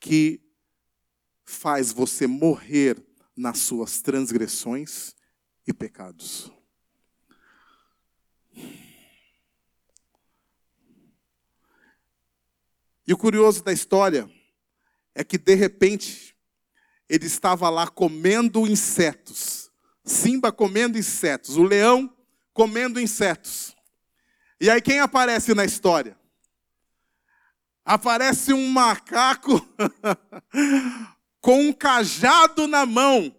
que 0.00 0.40
faz 1.44 1.92
você 1.92 2.26
morrer 2.26 3.02
nas 3.36 3.58
suas 3.58 4.00
transgressões 4.00 5.14
e 5.66 5.72
pecados. 5.72 6.50
E 13.12 13.14
o 13.14 13.18
curioso 13.18 13.62
da 13.62 13.74
história 13.74 14.26
é 15.14 15.22
que, 15.22 15.36
de 15.36 15.54
repente, 15.54 16.34
ele 17.06 17.26
estava 17.26 17.68
lá 17.68 17.86
comendo 17.86 18.66
insetos. 18.66 19.70
Simba 20.02 20.50
comendo 20.50 20.96
insetos. 20.96 21.58
O 21.58 21.62
leão 21.62 22.10
comendo 22.54 22.98
insetos. 22.98 23.76
E 24.58 24.70
aí 24.70 24.80
quem 24.80 24.98
aparece 24.98 25.52
na 25.52 25.62
história? 25.62 26.18
Aparece 27.84 28.54
um 28.54 28.66
macaco 28.70 29.60
com 31.38 31.68
um 31.68 31.72
cajado 31.74 32.66
na 32.66 32.86
mão, 32.86 33.36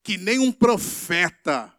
que 0.00 0.16
nem 0.16 0.38
um 0.38 0.52
profeta. 0.52 1.74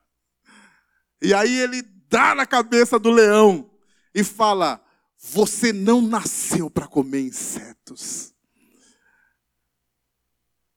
E 1.22 1.34
aí 1.34 1.58
ele 1.58 1.84
dá 2.10 2.36
na 2.36 2.46
cabeça 2.46 3.00
do 3.00 3.12
leão 3.12 3.72
e 4.14 4.26
fala: 4.26 4.83
Você 5.26 5.72
não 5.72 6.02
nasceu 6.02 6.70
para 6.70 6.86
comer 6.86 7.22
insetos. 7.22 8.34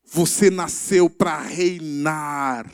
Você 0.05 0.51
nasceu 0.51 1.11
para 1.11 1.41
reinar. 1.41 2.73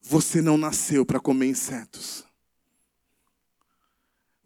Você 0.00 0.40
não 0.40 0.56
nasceu 0.56 1.04
para 1.04 1.18
comer 1.18 1.48
insetos. 1.48 2.24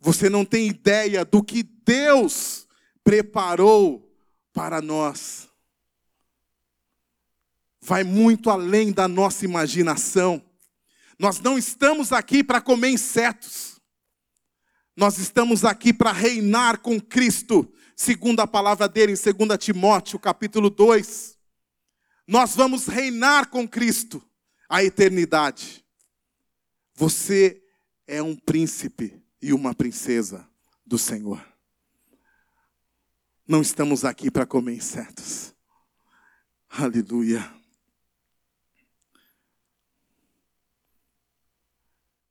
Você 0.00 0.30
não 0.30 0.44
tem 0.44 0.68
ideia 0.68 1.24
do 1.24 1.42
que 1.42 1.62
Deus 1.62 2.66
preparou 3.04 4.10
para 4.52 4.80
nós. 4.80 5.48
Vai 7.80 8.02
muito 8.02 8.48
além 8.50 8.92
da 8.92 9.06
nossa 9.06 9.44
imaginação. 9.44 10.47
Nós 11.18 11.40
não 11.40 11.58
estamos 11.58 12.12
aqui 12.12 12.44
para 12.44 12.60
comer 12.60 12.90
insetos. 12.90 13.80
Nós 14.96 15.18
estamos 15.18 15.64
aqui 15.64 15.92
para 15.92 16.12
reinar 16.12 16.80
com 16.80 17.00
Cristo, 17.00 17.72
segundo 17.96 18.40
a 18.40 18.46
palavra 18.46 18.88
dele 18.88 19.12
em 19.12 19.46
2 19.46 19.58
Timóteo, 19.58 20.18
capítulo 20.18 20.70
2. 20.70 21.36
Nós 22.26 22.54
vamos 22.54 22.86
reinar 22.86 23.48
com 23.48 23.66
Cristo 23.66 24.22
a 24.68 24.84
eternidade. 24.84 25.84
Você 26.94 27.62
é 28.06 28.22
um 28.22 28.36
príncipe 28.36 29.22
e 29.40 29.52
uma 29.52 29.74
princesa 29.74 30.48
do 30.86 30.98
Senhor. 30.98 31.44
Não 33.46 33.62
estamos 33.62 34.04
aqui 34.04 34.30
para 34.30 34.44
comer 34.44 34.74
insetos. 34.74 35.54
Aleluia. 36.68 37.57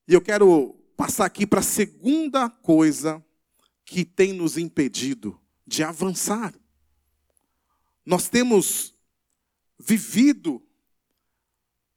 E 0.08 0.14
eu 0.14 0.22
quero 0.22 0.74
passar 0.96 1.26
aqui 1.26 1.46
para 1.46 1.60
a 1.60 1.64
segunda 1.64 2.50
coisa 2.50 3.24
que 3.86 4.06
tem 4.06 4.32
nos 4.32 4.58
impedido 4.58 5.40
de 5.66 5.84
avançar. 5.84 6.54
Nós 8.06 8.30
temos 8.30 8.96
vivido 9.78 10.66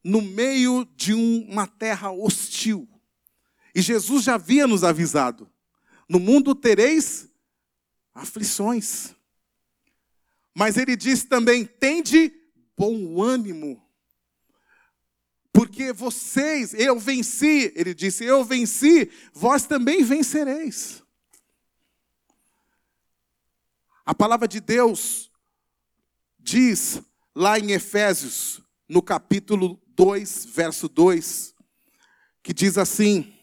no 0.03 0.21
meio 0.21 0.85
de 0.95 1.13
uma 1.13 1.65
terra 1.65 2.11
hostil. 2.11 2.87
E 3.73 3.81
Jesus 3.81 4.25
já 4.25 4.35
havia 4.35 4.67
nos 4.67 4.83
avisado: 4.83 5.49
no 6.09 6.19
mundo 6.19 6.53
tereis 6.53 7.29
aflições. 8.13 9.15
Mas 10.53 10.75
ele 10.75 10.97
diz 10.97 11.23
também: 11.23 11.65
tende 11.65 12.33
bom 12.77 13.21
ânimo. 13.21 13.81
Porque 15.53 15.91
vocês, 15.91 16.73
eu 16.73 16.99
venci, 16.99 17.73
ele 17.75 17.93
disse, 17.93 18.23
eu 18.23 18.43
venci, 18.43 19.11
vós 19.33 19.65
também 19.65 20.03
vencereis. 20.03 21.03
A 24.05 24.15
palavra 24.15 24.47
de 24.47 24.59
Deus 24.59 25.31
diz 26.39 27.01
lá 27.35 27.59
em 27.59 27.71
Efésios, 27.71 28.61
no 28.87 29.01
capítulo 29.01 29.81
2, 29.95 30.45
verso 30.45 30.89
2, 30.89 31.53
que 32.41 32.53
diz 32.53 32.77
assim: 32.77 33.33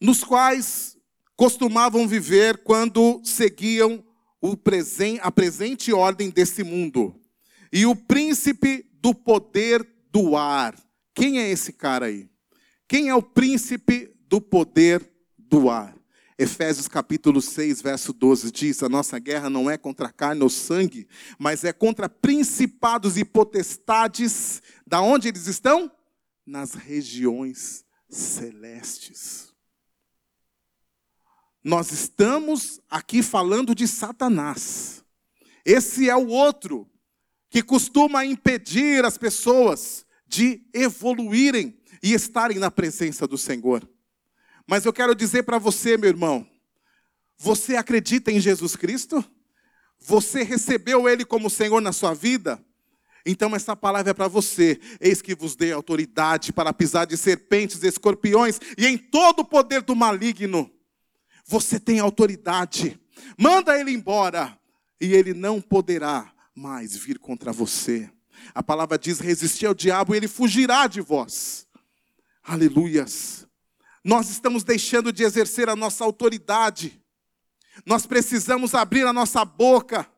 nos 0.00 0.22
quais 0.22 0.96
costumavam 1.36 2.06
viver 2.06 2.58
quando 2.58 3.20
seguiam 3.24 4.04
a 5.20 5.30
presente 5.30 5.92
ordem 5.92 6.30
desse 6.30 6.62
mundo. 6.62 7.20
E 7.72 7.84
o 7.84 7.94
príncipe 7.94 8.87
do 9.00 9.14
poder 9.14 9.86
do 10.10 10.36
ar. 10.36 10.74
Quem 11.14 11.40
é 11.40 11.50
esse 11.50 11.72
cara 11.72 12.06
aí? 12.06 12.28
Quem 12.86 13.08
é 13.08 13.14
o 13.14 13.22
príncipe 13.22 14.14
do 14.28 14.40
poder 14.40 15.06
do 15.36 15.68
ar? 15.68 15.96
Efésios 16.38 16.86
capítulo 16.86 17.42
6, 17.42 17.82
verso 17.82 18.12
12 18.12 18.52
diz: 18.52 18.82
A 18.82 18.88
nossa 18.88 19.18
guerra 19.18 19.50
não 19.50 19.68
é 19.68 19.76
contra 19.76 20.12
carne 20.12 20.42
ou 20.42 20.48
sangue, 20.48 21.08
mas 21.38 21.64
é 21.64 21.72
contra 21.72 22.08
principados 22.08 23.16
e 23.16 23.24
potestades. 23.24 24.62
Da 24.86 25.00
onde 25.00 25.28
eles 25.28 25.48
estão? 25.48 25.90
Nas 26.46 26.74
regiões 26.74 27.84
celestes. 28.08 29.52
Nós 31.62 31.90
estamos 31.90 32.80
aqui 32.88 33.22
falando 33.22 33.74
de 33.74 33.88
Satanás. 33.88 35.04
Esse 35.64 36.08
é 36.08 36.16
o 36.16 36.28
outro 36.28 36.88
que 37.50 37.62
costuma 37.62 38.24
impedir 38.24 39.04
as 39.04 39.16
pessoas 39.16 40.04
de 40.26 40.62
evoluírem 40.74 41.78
e 42.02 42.12
estarem 42.12 42.58
na 42.58 42.70
presença 42.70 43.26
do 43.26 43.38
Senhor. 43.38 43.88
Mas 44.66 44.84
eu 44.84 44.92
quero 44.92 45.14
dizer 45.14 45.44
para 45.44 45.58
você, 45.58 45.96
meu 45.96 46.10
irmão, 46.10 46.46
você 47.38 47.76
acredita 47.76 48.30
em 48.30 48.40
Jesus 48.40 48.76
Cristo? 48.76 49.24
Você 49.98 50.42
recebeu 50.42 51.08
Ele 51.08 51.24
como 51.24 51.48
Senhor 51.48 51.80
na 51.80 51.92
sua 51.92 52.14
vida? 52.14 52.62
Então 53.24 53.54
essa 53.54 53.74
palavra 53.74 54.10
é 54.10 54.14
para 54.14 54.28
você. 54.28 54.80
Eis 55.00 55.22
que 55.22 55.34
vos 55.34 55.56
dei 55.56 55.72
autoridade 55.72 56.52
para 56.52 56.72
pisar 56.72 57.06
de 57.06 57.16
serpentes, 57.16 57.82
escorpiões 57.82 58.60
e 58.76 58.86
em 58.86 58.96
todo 58.96 59.40
o 59.40 59.44
poder 59.44 59.82
do 59.82 59.96
maligno. 59.96 60.70
Você 61.44 61.80
tem 61.80 61.98
autoridade. 61.98 63.00
Manda 63.36 63.78
ele 63.78 63.90
embora 63.90 64.58
e 65.00 65.14
ele 65.14 65.34
não 65.34 65.60
poderá 65.60 66.32
mais 66.58 66.96
vir 66.96 67.18
contra 67.20 67.52
você. 67.52 68.10
A 68.52 68.62
palavra 68.62 68.98
diz: 68.98 69.20
resistir 69.20 69.66
ao 69.66 69.74
diabo 69.74 70.12
e 70.12 70.16
ele 70.16 70.28
fugirá 70.28 70.86
de 70.88 71.00
vós. 71.00 71.66
Aleluias. 72.42 73.46
Nós 74.02 74.28
estamos 74.28 74.64
deixando 74.64 75.12
de 75.12 75.22
exercer 75.22 75.68
a 75.68 75.76
nossa 75.76 76.04
autoridade. 76.04 77.00
Nós 77.86 78.06
precisamos 78.06 78.74
abrir 78.74 79.06
a 79.06 79.12
nossa 79.12 79.44
boca. 79.44 80.10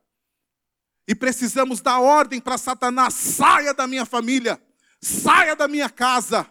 E 1.07 1.15
precisamos 1.15 1.81
dar 1.81 2.01
ordem 2.01 2.41
para 2.41 2.57
Satanás: 2.57 3.15
saia 3.15 3.75
da 3.75 3.87
minha 3.87 4.07
família, 4.07 4.61
saia 5.01 5.55
da 5.55 5.69
minha 5.69 5.91
casa, 5.91 6.49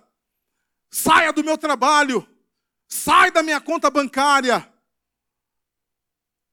saia 0.91 1.33
do 1.33 1.43
meu 1.43 1.57
trabalho, 1.57 2.27
saia 2.87 3.31
da 3.31 3.41
minha 3.41 3.59
conta 3.59 3.89
bancária. 3.89 4.71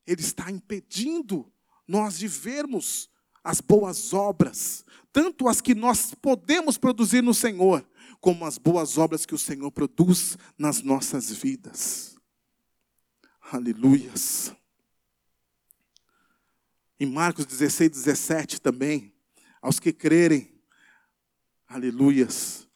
Ele 0.06 0.22
está 0.22 0.50
impedindo 0.50 1.52
nós 1.86 2.16
de 2.16 2.28
vermos 2.28 3.10
as 3.46 3.60
boas 3.60 4.12
obras, 4.12 4.84
tanto 5.12 5.46
as 5.46 5.60
que 5.60 5.72
nós 5.72 6.12
podemos 6.12 6.76
produzir 6.76 7.22
no 7.22 7.32
Senhor, 7.32 7.88
como 8.20 8.44
as 8.44 8.58
boas 8.58 8.98
obras 8.98 9.24
que 9.24 9.36
o 9.36 9.38
Senhor 9.38 9.70
produz 9.70 10.36
nas 10.58 10.82
nossas 10.82 11.30
vidas. 11.30 12.16
Aleluias. 13.40 14.52
Em 16.98 17.06
Marcos 17.06 17.46
16, 17.46 17.88
17 17.88 18.60
também, 18.60 19.14
aos 19.62 19.78
que 19.78 19.92
crerem, 19.92 20.52
aleluias. 21.68 22.66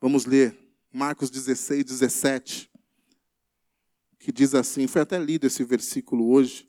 Vamos 0.00 0.24
ler 0.24 0.56
Marcos 0.92 1.30
16, 1.30 1.84
17, 1.84 2.70
que 4.20 4.30
diz 4.30 4.54
assim: 4.54 4.86
foi 4.86 5.02
até 5.02 5.18
lido 5.18 5.48
esse 5.48 5.64
versículo 5.64 6.30
hoje. 6.30 6.68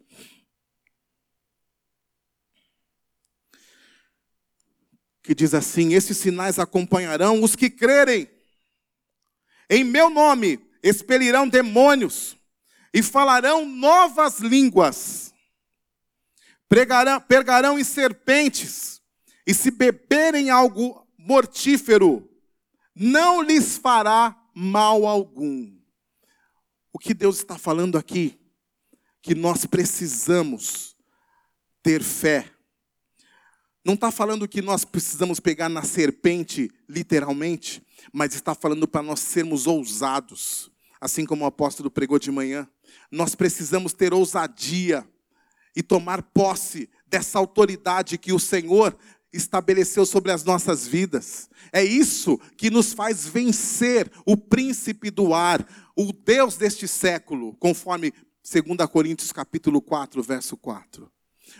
Que 5.27 5.35
diz 5.35 5.53
assim: 5.53 5.93
Esses 5.93 6.15
sinais 6.17 6.57
acompanharão 6.57 7.43
os 7.43 7.53
que 7.53 7.69
crerem. 7.69 8.29
Em 9.69 9.83
meu 9.83 10.09
nome 10.09 10.65
expelirão 10.81 11.45
demônios 11.49 12.37
e 12.93 13.03
falarão 13.03 13.65
novas 13.65 14.39
línguas. 14.39 15.33
Pregarão, 16.69 17.19
pegarão 17.19 17.77
em 17.77 17.83
serpentes 17.83 19.01
e 19.45 19.53
se 19.53 19.69
beberem 19.69 20.49
algo 20.49 21.05
mortífero, 21.17 22.29
não 22.95 23.41
lhes 23.41 23.77
fará 23.77 24.33
mal 24.53 25.05
algum. 25.05 25.77
O 26.93 26.97
que 26.97 27.13
Deus 27.13 27.37
está 27.37 27.57
falando 27.57 27.97
aqui? 27.97 28.39
Que 29.21 29.35
nós 29.35 29.65
precisamos 29.65 30.95
ter 31.83 32.01
fé 32.01 32.56
não 33.87 33.93
está 33.93 34.11
falando 34.11 34.49
que 34.49 34.61
nós 34.61 34.83
precisamos 34.83 35.39
pegar 35.39 35.69
na 35.69 35.81
serpente, 35.81 36.69
literalmente, 36.89 37.81
mas 38.11 38.35
está 38.35 38.53
falando 38.53 38.85
para 38.85 39.01
nós 39.01 39.21
sermos 39.21 39.65
ousados, 39.65 40.69
assim 40.99 41.25
como 41.25 41.45
o 41.45 41.47
apóstolo 41.47 41.89
pregou 41.89 42.19
de 42.19 42.29
manhã. 42.29 42.67
Nós 43.09 43.33
precisamos 43.33 43.93
ter 43.93 44.13
ousadia 44.13 45.07
e 45.73 45.81
tomar 45.81 46.21
posse 46.21 46.89
dessa 47.07 47.39
autoridade 47.39 48.17
que 48.17 48.33
o 48.33 48.39
Senhor 48.39 48.93
estabeleceu 49.31 50.05
sobre 50.05 50.33
as 50.33 50.43
nossas 50.43 50.85
vidas. 50.85 51.49
É 51.71 51.81
isso 51.81 52.37
que 52.57 52.69
nos 52.69 52.91
faz 52.91 53.25
vencer 53.25 54.11
o 54.25 54.35
príncipe 54.35 55.09
do 55.09 55.33
ar, 55.33 55.65
o 55.95 56.11
Deus 56.11 56.57
deste 56.57 56.89
século, 56.89 57.55
conforme 57.55 58.11
2 58.43 58.89
Coríntios 58.91 59.31
capítulo 59.31 59.81
4, 59.81 60.21
verso 60.21 60.57
4. 60.57 61.09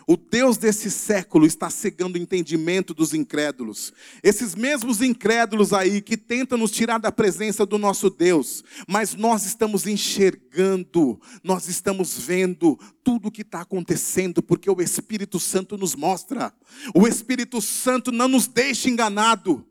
O 0.05 0.15
Deus 0.15 0.57
desse 0.57 0.91
século 0.91 1.45
está 1.45 1.69
cegando 1.69 2.17
o 2.17 2.21
entendimento 2.21 2.93
dos 2.93 3.13
incrédulos. 3.13 3.93
Esses 4.21 4.55
mesmos 4.55 5.01
incrédulos 5.01 5.73
aí 5.73 6.01
que 6.01 6.15
tentam 6.15 6.57
nos 6.57 6.71
tirar 6.71 6.97
da 6.97 7.11
presença 7.11 7.65
do 7.65 7.77
nosso 7.77 8.09
Deus, 8.09 8.63
mas 8.87 9.15
nós 9.15 9.45
estamos 9.45 9.87
enxergando, 9.87 11.19
nós 11.43 11.67
estamos 11.67 12.17
vendo 12.17 12.79
tudo 13.03 13.27
o 13.27 13.31
que 13.31 13.41
está 13.41 13.61
acontecendo, 13.61 14.43
porque 14.43 14.69
o 14.69 14.81
Espírito 14.81 15.39
Santo 15.39 15.77
nos 15.77 15.95
mostra. 15.95 16.53
O 16.93 17.07
Espírito 17.07 17.61
Santo 17.61 18.11
não 18.11 18.27
nos 18.27 18.47
deixa 18.47 18.89
enganado 18.89 19.65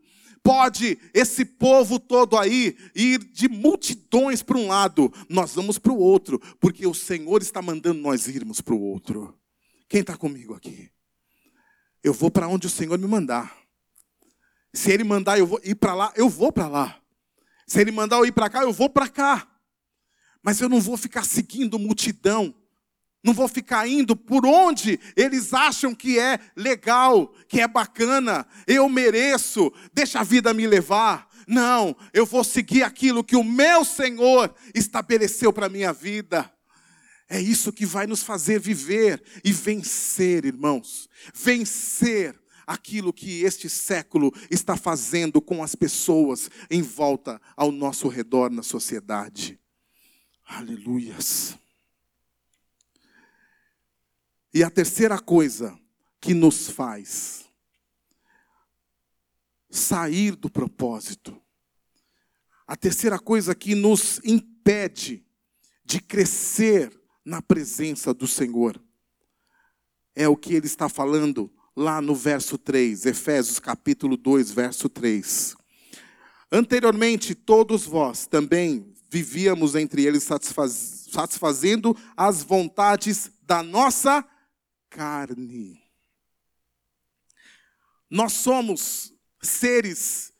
pode 0.47 0.97
esse 1.13 1.43
povo 1.43 1.99
todo 1.99 2.37
aí 2.37 2.77
ir 2.95 3.19
de 3.19 3.49
multidões 3.49 4.41
para 4.41 4.57
um 4.57 4.67
lado, 4.67 5.11
nós 5.27 5.53
vamos 5.53 5.77
para 5.77 5.91
o 5.91 5.99
outro, 5.99 6.39
porque 6.57 6.87
o 6.87 6.93
Senhor 6.93 7.41
está 7.41 7.61
mandando 7.61 7.99
nós 7.99 8.29
irmos 8.29 8.61
para 8.61 8.73
o 8.73 8.79
outro. 8.79 9.37
Quem 9.87 10.01
está 10.01 10.17
comigo 10.17 10.53
aqui? 10.53 10.91
Eu 12.03 12.13
vou 12.13 12.29
para 12.29 12.47
onde 12.47 12.67
o 12.67 12.69
Senhor 12.69 12.97
me 12.97 13.07
mandar. 13.07 13.55
Se 14.73 14.91
Ele 14.91 15.03
mandar 15.03 15.39
eu 15.39 15.47
vou 15.47 15.59
ir 15.63 15.75
para 15.75 15.93
lá, 15.93 16.13
eu 16.15 16.29
vou 16.29 16.51
para 16.51 16.67
lá. 16.67 17.01
Se 17.65 17.81
Ele 17.81 17.91
mandar 17.91 18.17
eu 18.17 18.25
ir 18.25 18.31
para 18.31 18.49
cá, 18.49 18.61
eu 18.61 18.73
vou 18.73 18.89
para 18.89 19.07
cá. 19.07 19.47
Mas 20.41 20.61
eu 20.61 20.69
não 20.69 20.79
vou 20.79 20.97
ficar 20.97 21.25
seguindo 21.25 21.79
multidão. 21.79 22.53
Não 23.23 23.33
vou 23.33 23.47
ficar 23.47 23.87
indo 23.87 24.15
por 24.15 24.45
onde 24.45 24.99
eles 25.15 25.53
acham 25.53 25.93
que 25.93 26.19
é 26.19 26.39
legal, 26.55 27.27
que 27.49 27.59
é 27.59 27.67
bacana, 27.67 28.47
eu 28.65 28.87
mereço, 28.87 29.73
deixa 29.91 30.19
a 30.19 30.23
vida 30.23 30.53
me 30.53 30.67
levar. 30.67 31.27
Não, 31.47 31.95
eu 32.13 32.25
vou 32.25 32.43
seguir 32.43 32.83
aquilo 32.83 33.23
que 33.23 33.35
o 33.35 33.43
meu 33.43 33.83
Senhor 33.83 34.53
estabeleceu 34.73 35.51
para 35.51 35.65
a 35.65 35.69
minha 35.69 35.91
vida. 35.91 36.49
É 37.29 37.39
isso 37.41 37.73
que 37.73 37.85
vai 37.85 38.07
nos 38.07 38.23
fazer 38.23 38.59
viver 38.59 39.21
e 39.43 39.51
vencer, 39.51 40.45
irmãos. 40.45 41.09
Vencer 41.33 42.39
aquilo 42.65 43.13
que 43.13 43.43
este 43.43 43.69
século 43.69 44.31
está 44.49 44.77
fazendo 44.77 45.41
com 45.41 45.63
as 45.63 45.75
pessoas 45.75 46.49
em 46.69 46.81
volta 46.81 47.41
ao 47.55 47.71
nosso 47.71 48.07
redor 48.07 48.49
na 48.49 48.63
sociedade. 48.63 49.59
Aleluias. 50.45 51.57
E 54.53 54.63
a 54.63 54.69
terceira 54.69 55.19
coisa 55.19 55.77
que 56.19 56.33
nos 56.33 56.69
faz 56.69 57.45
sair 59.69 60.35
do 60.35 60.49
propósito, 60.49 61.41
a 62.65 62.75
terceira 62.75 63.19
coisa 63.19 63.53
que 63.53 63.75
nos 63.75 64.19
impede 64.23 65.25
de 65.85 66.01
crescer 66.01 66.96
na 67.27 67.41
presença 67.41 68.13
do 68.13 68.25
Senhor, 68.25 68.81
é 70.15 70.29
o 70.29 70.37
que 70.37 70.53
ele 70.53 70.65
está 70.65 70.87
falando 70.87 71.53
lá 71.75 72.01
no 72.01 72.15
verso 72.15 72.57
3, 72.57 73.05
Efésios 73.05 73.59
capítulo 73.59 74.15
2, 74.15 74.49
verso 74.51 74.87
3. 74.87 75.53
Anteriormente, 76.49 77.35
todos 77.35 77.83
vós 77.83 78.27
também 78.27 78.93
vivíamos 79.09 79.75
entre 79.75 80.05
eles 80.05 80.23
satisfaz, 80.23 81.09
satisfazendo 81.11 81.93
as 82.15 82.43
vontades 82.43 83.29
da 83.41 83.61
nossa 83.61 84.25
carne. 84.89 85.83
Nós 88.09 88.31
somos 88.31 89.13
seres 89.41 90.31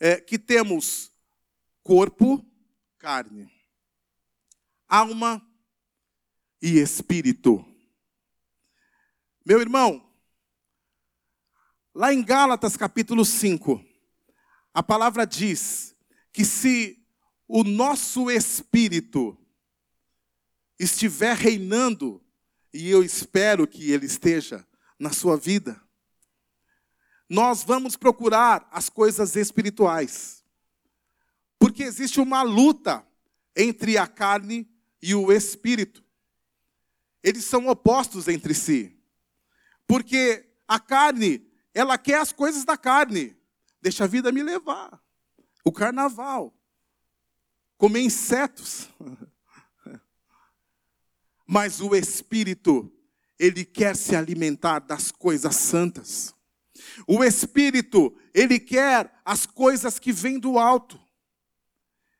é, 0.00 0.16
que 0.16 0.36
temos 0.36 1.12
corpo, 1.84 2.44
carne, 2.98 3.48
alma 4.88 5.40
e 6.60 6.78
espírito. 6.78 7.64
Meu 9.44 9.60
irmão, 9.60 10.06
Lá 11.98 12.12
em 12.12 12.22
Gálatas 12.22 12.76
capítulo 12.76 13.24
5, 13.24 13.82
a 14.74 14.82
palavra 14.82 15.26
diz 15.26 15.96
que 16.30 16.44
se 16.44 17.02
o 17.48 17.64
nosso 17.64 18.30
espírito 18.30 19.34
estiver 20.78 21.34
reinando, 21.34 22.22
e 22.70 22.90
eu 22.90 23.02
espero 23.02 23.66
que 23.66 23.90
ele 23.90 24.04
esteja 24.04 24.62
na 24.98 25.10
sua 25.10 25.38
vida, 25.38 25.82
nós 27.30 27.64
vamos 27.64 27.96
procurar 27.96 28.68
as 28.70 28.90
coisas 28.90 29.34
espirituais. 29.34 30.44
Porque 31.58 31.82
existe 31.82 32.20
uma 32.20 32.42
luta 32.42 33.08
entre 33.56 33.96
a 33.96 34.06
carne 34.06 34.68
e 35.00 35.14
o 35.14 35.32
espírito. 35.32 36.04
Eles 37.26 37.44
são 37.44 37.66
opostos 37.66 38.28
entre 38.28 38.54
si. 38.54 38.96
Porque 39.84 40.48
a 40.68 40.78
carne 40.78 41.44
ela 41.74 41.98
quer 41.98 42.20
as 42.20 42.30
coisas 42.30 42.64
da 42.64 42.76
carne. 42.76 43.36
Deixa 43.82 44.04
a 44.04 44.06
vida 44.06 44.30
me 44.30 44.44
levar. 44.44 45.02
O 45.64 45.72
carnaval. 45.72 46.56
Comer 47.76 48.02
insetos. 48.02 48.88
Mas 51.44 51.80
o 51.80 51.96
espírito, 51.96 52.92
ele 53.36 53.64
quer 53.64 53.96
se 53.96 54.14
alimentar 54.14 54.78
das 54.78 55.10
coisas 55.10 55.56
santas. 55.56 56.32
O 57.08 57.24
espírito, 57.24 58.16
ele 58.32 58.60
quer 58.60 59.20
as 59.24 59.46
coisas 59.46 59.98
que 59.98 60.12
vêm 60.12 60.38
do 60.38 60.60
alto. 60.60 61.00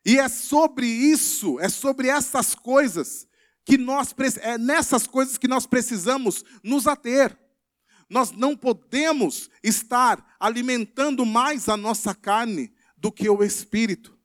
E 0.04 0.18
é 0.18 0.28
sobre 0.28 0.88
isso, 0.88 1.60
é 1.60 1.68
sobre 1.68 2.08
essas 2.08 2.56
coisas 2.56 3.28
que 3.66 3.76
nós 3.76 4.14
é 4.40 4.56
nessas 4.56 5.08
coisas 5.08 5.36
que 5.36 5.48
nós 5.48 5.66
precisamos 5.66 6.44
nos 6.62 6.86
ater. 6.86 7.36
Nós 8.08 8.30
não 8.30 8.56
podemos 8.56 9.50
estar 9.60 10.36
alimentando 10.38 11.26
mais 11.26 11.68
a 11.68 11.76
nossa 11.76 12.14
carne 12.14 12.72
do 12.96 13.10
que 13.10 13.28
o 13.28 13.42
espírito, 13.42 14.16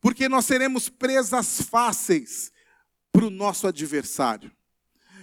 porque 0.00 0.28
nós 0.28 0.44
seremos 0.44 0.88
presas 0.88 1.62
fáceis 1.62 2.52
para 3.12 3.26
o 3.26 3.30
nosso 3.30 3.68
adversário. 3.68 4.50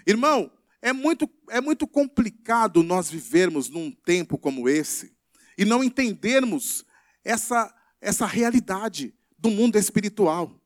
Irmão, 0.07 0.49
é 0.81 0.93
muito, 0.93 1.29
é 1.49 1.59
muito 1.59 1.85
complicado 1.85 2.81
nós 2.81 3.09
vivermos 3.09 3.67
num 3.69 3.91
tempo 3.91 4.37
como 4.37 4.69
esse 4.69 5.13
e 5.57 5.65
não 5.65 5.83
entendermos 5.83 6.85
essa, 7.25 7.73
essa 7.99 8.25
realidade 8.25 9.13
do 9.37 9.51
mundo 9.51 9.77
espiritual. 9.77 10.62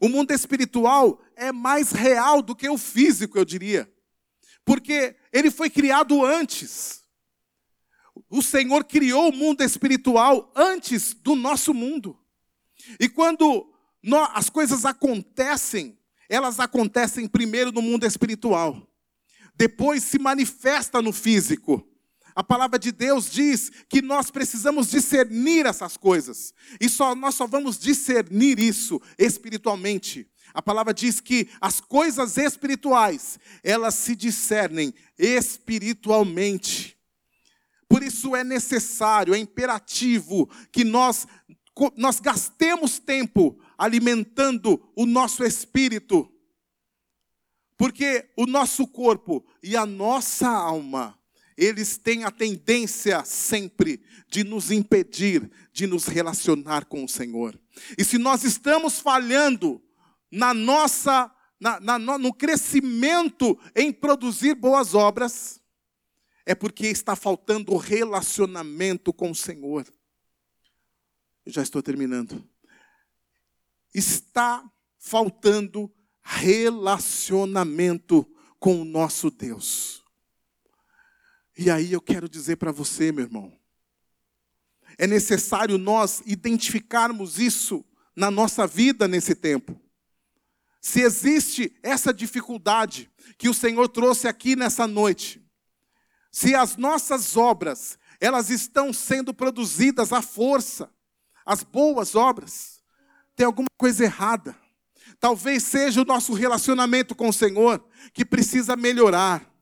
O 0.00 0.08
mundo 0.08 0.32
espiritual 0.32 1.20
é 1.36 1.52
mais 1.52 1.92
real 1.92 2.42
do 2.42 2.54
que 2.54 2.68
o 2.68 2.78
físico, 2.78 3.38
eu 3.38 3.44
diria 3.44 3.90
porque 4.68 5.16
ele 5.32 5.50
foi 5.50 5.70
criado 5.70 6.22
antes. 6.22 7.02
O 8.28 8.42
Senhor 8.42 8.84
criou 8.84 9.30
o 9.30 9.34
mundo 9.34 9.64
espiritual 9.64 10.52
antes 10.54 11.14
do 11.14 11.34
nosso 11.34 11.72
mundo. 11.72 12.20
E 13.00 13.08
quando 13.08 13.72
nós, 14.02 14.28
as 14.34 14.50
coisas 14.50 14.84
acontecem, 14.84 15.98
elas 16.28 16.60
acontecem 16.60 17.26
primeiro 17.26 17.72
no 17.72 17.80
mundo 17.80 18.04
espiritual, 18.04 18.86
depois 19.54 20.02
se 20.02 20.18
manifesta 20.18 21.00
no 21.00 21.14
físico. 21.14 21.87
A 22.38 22.44
palavra 22.44 22.78
de 22.78 22.92
Deus 22.92 23.28
diz 23.28 23.72
que 23.88 24.00
nós 24.00 24.30
precisamos 24.30 24.88
discernir 24.88 25.66
essas 25.66 25.96
coisas. 25.96 26.54
E 26.80 26.88
só 26.88 27.12
nós 27.14 27.34
só 27.34 27.48
vamos 27.48 27.78
discernir 27.78 28.60
isso 28.60 29.02
espiritualmente 29.18 30.30
a 30.54 30.62
palavra 30.62 30.92
diz 30.94 31.20
que 31.20 31.48
as 31.60 31.80
coisas 31.80 32.36
espirituais, 32.36 33.38
elas 33.62 33.94
se 33.94 34.14
discernem 34.14 34.94
espiritualmente. 35.18 36.96
Por 37.88 38.02
isso 38.02 38.36
é 38.36 38.44
necessário, 38.44 39.34
é 39.34 39.38
imperativo 39.38 40.48
que 40.70 40.84
nós, 40.84 41.26
nós 41.96 42.20
gastemos 42.20 42.98
tempo 42.98 43.58
alimentando 43.76 44.82
o 44.94 45.06
nosso 45.06 45.44
espírito. 45.44 46.30
Porque 47.76 48.28
o 48.36 48.46
nosso 48.46 48.86
corpo 48.86 49.44
e 49.62 49.76
a 49.76 49.86
nossa 49.86 50.48
alma, 50.48 51.17
eles 51.58 51.98
têm 51.98 52.22
a 52.22 52.30
tendência 52.30 53.24
sempre 53.24 54.00
de 54.30 54.44
nos 54.44 54.70
impedir 54.70 55.50
de 55.72 55.86
nos 55.86 56.06
relacionar 56.06 56.86
com 56.86 57.04
o 57.04 57.08
Senhor. 57.08 57.58
E 57.96 58.04
se 58.04 58.18
nós 58.18 58.44
estamos 58.44 59.00
falhando 59.00 59.82
na 60.30 60.52
nossa, 60.54 61.30
na, 61.60 61.80
na, 61.80 61.98
no 61.98 62.34
crescimento 62.34 63.58
em 63.74 63.92
produzir 63.92 64.54
boas 64.54 64.94
obras, 64.94 65.60
é 66.46 66.54
porque 66.54 66.86
está 66.86 67.14
faltando 67.14 67.76
relacionamento 67.76 69.12
com 69.12 69.30
o 69.30 69.34
Senhor. 69.34 69.86
Eu 71.44 71.52
já 71.52 71.62
estou 71.62 71.82
terminando. 71.82 72.42
Está 73.94 74.64
faltando 74.98 75.92
relacionamento 76.22 78.26
com 78.58 78.82
o 78.82 78.84
nosso 78.84 79.30
Deus. 79.30 80.07
E 81.58 81.72
aí 81.72 81.92
eu 81.92 82.00
quero 82.00 82.28
dizer 82.28 82.54
para 82.54 82.70
você, 82.70 83.10
meu 83.10 83.24
irmão, 83.24 83.52
é 84.96 85.08
necessário 85.08 85.76
nós 85.76 86.22
identificarmos 86.24 87.40
isso 87.40 87.84
na 88.14 88.30
nossa 88.30 88.64
vida 88.64 89.08
nesse 89.08 89.34
tempo. 89.34 89.76
Se 90.80 91.00
existe 91.00 91.76
essa 91.82 92.14
dificuldade 92.14 93.10
que 93.36 93.48
o 93.48 93.54
Senhor 93.54 93.88
trouxe 93.88 94.28
aqui 94.28 94.54
nessa 94.54 94.86
noite, 94.86 95.44
se 96.30 96.54
as 96.54 96.76
nossas 96.76 97.36
obras, 97.36 97.98
elas 98.20 98.50
estão 98.50 98.92
sendo 98.92 99.34
produzidas 99.34 100.12
à 100.12 100.22
força, 100.22 100.88
as 101.44 101.64
boas 101.64 102.14
obras, 102.14 102.80
tem 103.34 103.46
alguma 103.46 103.68
coisa 103.76 104.04
errada. 104.04 104.56
Talvez 105.18 105.64
seja 105.64 106.02
o 106.02 106.04
nosso 106.04 106.34
relacionamento 106.34 107.16
com 107.16 107.28
o 107.28 107.32
Senhor 107.32 107.84
que 108.12 108.24
precisa 108.24 108.76
melhorar. 108.76 109.57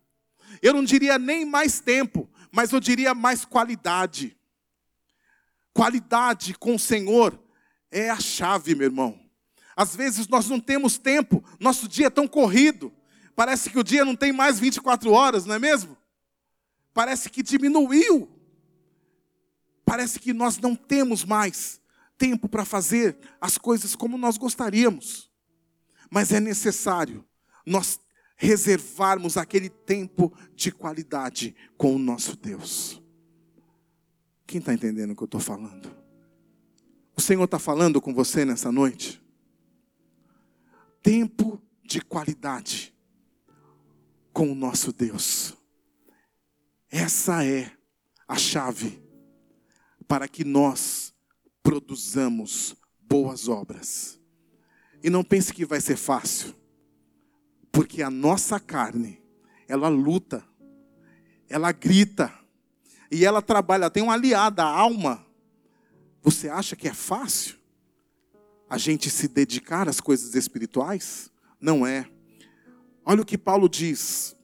Eu 0.62 0.74
não 0.74 0.84
diria 0.84 1.18
nem 1.18 1.44
mais 1.44 1.80
tempo, 1.80 2.28
mas 2.50 2.72
eu 2.72 2.80
diria 2.80 3.14
mais 3.14 3.44
qualidade. 3.44 4.36
Qualidade 5.72 6.54
com 6.54 6.74
o 6.74 6.78
Senhor 6.78 7.38
é 7.90 8.11
a 8.11 8.18
chave, 8.18 8.74
meu 8.74 8.86
irmão. 8.86 9.20
Às 9.76 9.94
vezes 9.94 10.26
nós 10.26 10.48
não 10.48 10.59
temos 10.59 10.96
tempo, 10.96 11.44
nosso 11.61 11.86
dia 11.86 12.07
é 12.07 12.11
tão 12.11 12.26
corrido. 12.26 12.92
Parece 13.34 13.68
que 13.68 13.78
o 13.78 13.84
dia 13.84 14.04
não 14.04 14.16
tem 14.16 14.32
mais 14.32 14.59
24 14.59 15.12
horas, 15.12 15.44
não 15.44 15.54
é 15.54 15.59
mesmo? 15.59 15.96
Parece 16.94 17.28
que 17.28 17.42
diminuiu. 17.42 18.26
Parece 19.84 20.18
que 20.18 20.32
nós 20.32 20.57
não 20.59 20.74
temos 20.74 21.24
mais 21.24 21.78
tempo 22.16 22.48
para 22.48 22.64
fazer 22.64 23.18
as 23.38 23.59
coisas 23.59 23.94
como 23.94 24.16
nós 24.16 24.38
gostaríamos. 24.38 25.30
Mas 26.11 26.32
é 26.32 26.40
necessário 26.40 27.22
nós 27.66 28.00
reservarmos 28.37 29.37
aquele 29.37 29.68
tempo 29.68 30.32
de 30.55 30.70
qualidade 30.70 31.57
com 31.76 31.97
o 31.97 31.99
nosso 31.99 32.37
Deus. 32.37 33.03
Quem 34.47 34.61
está 34.61 34.72
entendendo 34.72 35.11
o 35.12 35.16
que 35.16 35.22
eu 35.22 35.26
estou 35.26 35.41
falando? 35.41 35.91
O 37.16 37.20
Senhor 37.20 37.45
está 37.45 37.59
falando 37.59 38.01
com 38.01 38.12
você 38.12 38.45
nessa 38.45 38.70
noite? 38.70 39.22
Tempo 41.03 41.61
de 41.82 42.01
qualidade 42.01 42.95
com 44.32 44.53
o 44.53 44.55
nosso 44.55 44.93
Deus. 44.93 45.57
Essa 46.91 47.45
é 47.45 47.72
a 48.28 48.37
chave 48.37 49.03
para 50.07 50.28
que 50.28 50.45
nós 50.45 51.14
produzamos 51.62 52.76
boas 53.01 53.49
obras. 53.49 54.20
E 55.03 55.11
não 55.11 55.24
pense 55.24 55.53
que 55.53 55.64
vai 55.64 55.80
ser 55.80 55.97
fácil, 55.97 56.55
porque 57.77 58.03
a 58.03 58.09
nossa 58.09 58.59
carne, 58.59 59.20
ela 59.68 59.89
luta, 59.89 60.43
ela 61.47 61.72
grita, 61.72 62.33
e 63.12 63.22
ela 63.22 63.43
trabalha, 63.43 63.91
tem 63.91 64.03
uma 64.03 64.14
aliada, 64.14 64.62
a 64.62 64.66
alma. 64.66 65.27
Você 66.22 66.49
acha 66.49 66.74
que 66.74 66.89
é 66.89 66.95
fácil 66.95 67.59
a 68.66 68.79
gente 68.79 69.11
se 69.11 69.29
dedicar 69.29 69.91
às 69.91 70.01
coisas 70.01 70.35
espirituais? 70.35 71.31
Não 71.61 71.87
é. 71.87 72.09
Olha 73.05 73.20
o 73.20 73.27
que 73.27 73.37
Paulo 73.37 73.68
diz. 73.68 74.35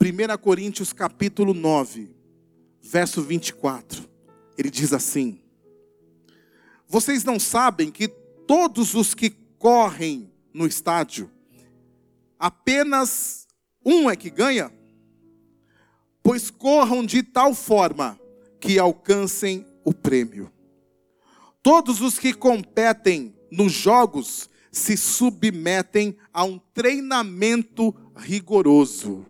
1 0.00 0.38
Coríntios 0.40 0.94
capítulo 0.94 1.52
9, 1.52 2.16
verso 2.80 3.20
24. 3.20 4.08
Ele 4.56 4.70
diz 4.70 4.94
assim: 4.94 5.42
Vocês 6.88 7.22
não 7.22 7.38
sabem 7.38 7.90
que 7.90 8.19
todos 8.50 8.96
os 8.96 9.14
que 9.14 9.30
correm 9.30 10.28
no 10.52 10.66
estádio, 10.66 11.30
apenas 12.36 13.46
um 13.86 14.10
é 14.10 14.16
que 14.16 14.28
ganha? 14.28 14.72
Pois 16.20 16.50
corram 16.50 17.06
de 17.06 17.22
tal 17.22 17.54
forma 17.54 18.18
que 18.58 18.76
alcancem 18.76 19.64
o 19.84 19.94
prêmio. 19.94 20.50
Todos 21.62 22.00
os 22.00 22.18
que 22.18 22.34
competem 22.34 23.36
nos 23.52 23.70
jogos 23.70 24.50
se 24.72 24.96
submetem 24.96 26.18
a 26.34 26.42
um 26.42 26.58
treinamento 26.74 27.94
rigoroso. 28.16 29.24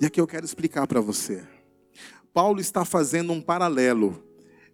E 0.00 0.06
aqui 0.06 0.20
eu 0.20 0.28
quero 0.28 0.46
explicar 0.46 0.86
para 0.86 1.00
você. 1.00 1.44
Paulo 2.32 2.60
está 2.60 2.84
fazendo 2.84 3.32
um 3.32 3.42
paralelo 3.42 4.22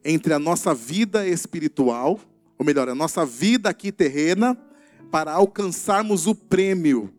entre 0.05 0.35
a 0.35 0.39
nossa 0.39 0.75
vida 0.75 1.27
espiritual, 1.27 2.21
ou 2.59 2.65
melhor, 2.65 2.89
a 2.89 2.95
nossa 2.95 3.25
vida 3.25 3.69
aqui 3.69 3.91
terrena, 3.91 4.57
para 5.11 5.33
alcançarmos 5.33 6.27
o 6.27 6.35
prêmio 6.35 7.13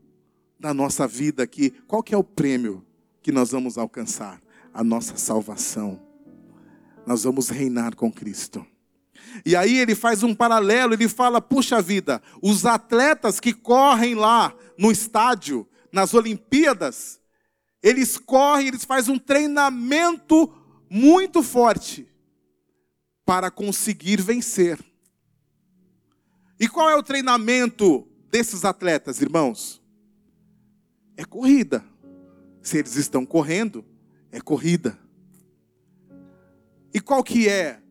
da 0.60 0.74
nossa 0.74 1.08
vida 1.08 1.44
aqui. 1.44 1.72
Qual 1.88 2.04
que 2.04 2.14
é 2.14 2.18
o 2.18 2.24
prêmio 2.24 2.86
que 3.22 3.32
nós 3.32 3.52
vamos 3.52 3.78
alcançar? 3.78 4.42
A 4.74 4.84
nossa 4.84 5.18
salvação. 5.18 6.02
Nós 7.06 7.24
vamos 7.24 7.50
reinar 7.50 7.96
com 7.96 8.12
Cristo. 8.12 8.66
E 9.46 9.56
aí 9.56 9.78
ele 9.78 9.96
faz 9.96 10.24
um 10.24 10.36
paralelo, 10.36 10.94
ele 10.94 11.08
fala: 11.08 11.42
puxa 11.42 11.82
vida, 11.82 12.22
os 12.42 12.66
atletas 12.66 13.40
que 13.40 13.54
correm 13.54 14.16
lá 14.16 14.54
no 14.78 14.92
estádio, 14.92 15.68
nas 15.92 16.14
Olimpíadas, 16.14 17.20
eles 17.82 18.18
correm, 18.18 18.68
eles 18.68 18.84
fazem 18.84 19.14
um 19.14 19.20
treinamento 19.20 20.52
muito 20.90 21.42
forte 21.42 22.08
para 23.26 23.50
conseguir 23.50 24.22
vencer. 24.22 24.80
E 26.60 26.68
qual 26.68 26.90
é 26.90 26.96
o 26.96 27.04
treinamento 27.04 28.08
desses 28.32 28.64
atletas, 28.64 29.22
irmãos? 29.22 29.82
É 31.18 31.26
corrida. 31.26 31.84
Se 32.62 32.78
eles 32.78 32.96
estão 32.96 33.26
correndo, 33.26 33.86
é 34.32 34.40
corrida. 34.40 34.98
E 36.94 37.00
qual 37.00 37.24
que 37.24 37.50
é 37.50 37.82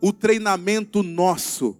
o 0.00 0.12
treinamento 0.12 1.02
nosso 1.02 1.78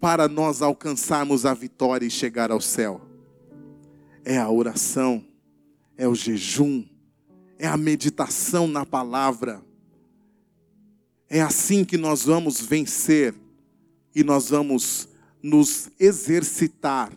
para 0.00 0.28
nós 0.28 0.62
alcançarmos 0.62 1.44
a 1.44 1.52
vitória 1.52 2.06
e 2.06 2.10
chegar 2.10 2.50
ao 2.50 2.60
céu? 2.60 3.00
É 4.24 4.38
a 4.38 4.48
oração, 4.48 5.24
é 5.96 6.06
o 6.06 6.14
jejum, 6.14 6.84
é 7.58 7.66
a 7.66 7.76
meditação 7.76 8.68
na 8.68 8.86
palavra. 8.86 9.62
É 11.28 11.40
assim 11.40 11.84
que 11.84 11.96
nós 11.96 12.22
vamos 12.24 12.60
vencer 12.60 13.34
e 14.14 14.22
nós 14.22 14.50
vamos 14.50 15.08
nos 15.46 15.88
exercitar 16.00 17.12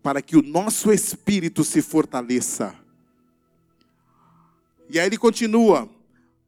para 0.00 0.22
que 0.22 0.36
o 0.36 0.42
nosso 0.42 0.92
espírito 0.92 1.64
se 1.64 1.82
fortaleça. 1.82 2.74
E 4.88 5.00
aí 5.00 5.06
ele 5.06 5.18
continua: 5.18 5.90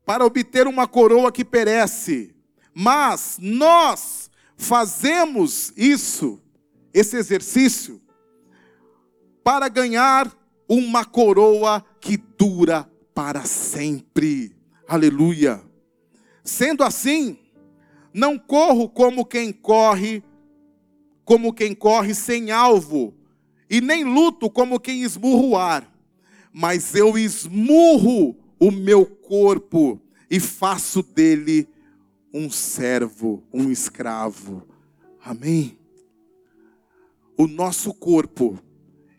para 0.07 0.25
obter 0.25 0.69
uma 0.69 0.87
coroa 0.87 1.33
que 1.33 1.45
perece, 1.45 2.35
mas 2.73 3.37
nós 3.41 4.31
fazemos 4.57 5.73
isso, 5.77 6.41
esse 6.95 7.17
exercício, 7.17 8.01
para 9.43 9.69
ganhar 9.69 10.33
uma 10.69 11.05
coroa 11.05 11.85
que 12.01 12.17
dura 12.17 12.89
para 13.13 13.45
sempre. 13.45 14.55
Aleluia. 14.87 15.61
Sendo 16.45 16.85
assim, 16.85 17.39
não 18.15 18.39
corro 18.39 18.89
como 18.89 19.27
quem 19.27 19.53
corre, 19.53 20.23
como 21.33 21.51
quem 21.51 21.74
corre 21.74 22.14
sem 22.14 22.51
alvo, 22.51 23.14
e 23.70 23.80
nem 23.80 24.05
luto 24.05 24.51
como 24.51 24.78
quem 24.78 25.03
esmurra 25.03 25.43
o 25.43 25.57
ar, 25.57 25.99
mas 26.53 26.95
eu 26.95 27.16
esmurro 27.16 28.37
o 28.61 28.70
meu 28.70 29.07
corpo 29.07 29.99
e 30.30 30.39
faço 30.39 31.03
dele 31.03 31.66
um 32.35 32.51
servo, 32.51 33.43
um 33.51 33.70
escravo. 33.70 34.62
Amém? 35.24 35.78
O 37.35 37.47
nosso 37.47 37.95
corpo, 37.95 38.59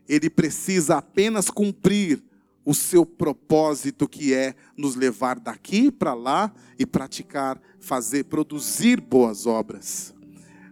ele 0.08 0.30
precisa 0.30 0.98
apenas 0.98 1.50
cumprir 1.50 2.22
o 2.64 2.72
seu 2.72 3.04
propósito, 3.04 4.08
que 4.08 4.32
é 4.32 4.54
nos 4.76 4.94
levar 4.94 5.40
daqui 5.40 5.90
para 5.90 6.14
lá 6.14 6.54
e 6.78 6.86
praticar, 6.86 7.60
fazer, 7.80 8.26
produzir 8.26 9.00
boas 9.00 9.46
obras. 9.46 10.14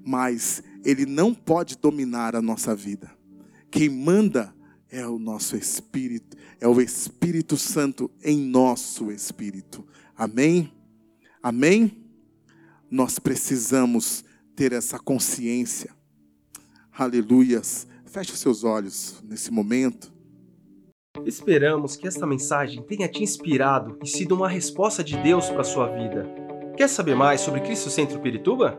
Mas 0.05 0.63
ele 0.85 1.07
não 1.07 1.35
pode 1.35 1.77
dominar 1.77 2.35
a 2.37 2.43
nossa 2.43 2.75
vida. 2.75 3.11
Quem 3.71 3.89
manda 3.89 4.55
é 4.91 5.07
o 5.07 5.19
nosso 5.19 5.57
espírito, 5.57 6.37
é 6.61 6.69
o 6.69 6.81
Espírito 6.81 7.57
Santo 7.57 8.11
em 8.23 8.39
nosso 8.39 9.11
espírito. 9.11 9.87
Amém? 10.17 10.71
Amém? 11.43 12.03
nós 12.93 13.19
precisamos 13.19 14.23
ter 14.55 14.73
essa 14.75 14.99
consciência. 14.99 15.91
Aleluias. 16.93 17.89
Feche 18.05 18.33
os 18.35 18.39
seus 18.39 18.65
olhos 18.65 19.23
nesse 19.25 19.51
momento. 19.51 20.13
Esperamos 21.25 21.97
que 21.97 22.07
esta 22.07 22.27
mensagem 22.27 22.83
tenha 22.83 23.09
te 23.09 23.23
inspirado 23.23 23.99
e 24.05 24.07
sido 24.07 24.35
uma 24.35 24.49
resposta 24.49 25.03
de 25.03 25.17
Deus 25.17 25.49
para 25.49 25.63
a 25.63 25.65
sua 25.65 25.87
vida. 25.89 26.29
Quer 26.77 26.89
saber 26.89 27.15
mais 27.15 27.41
sobre 27.41 27.63
Cristo 27.63 27.89
Centro 27.89 28.21
Pirituba? 28.21 28.79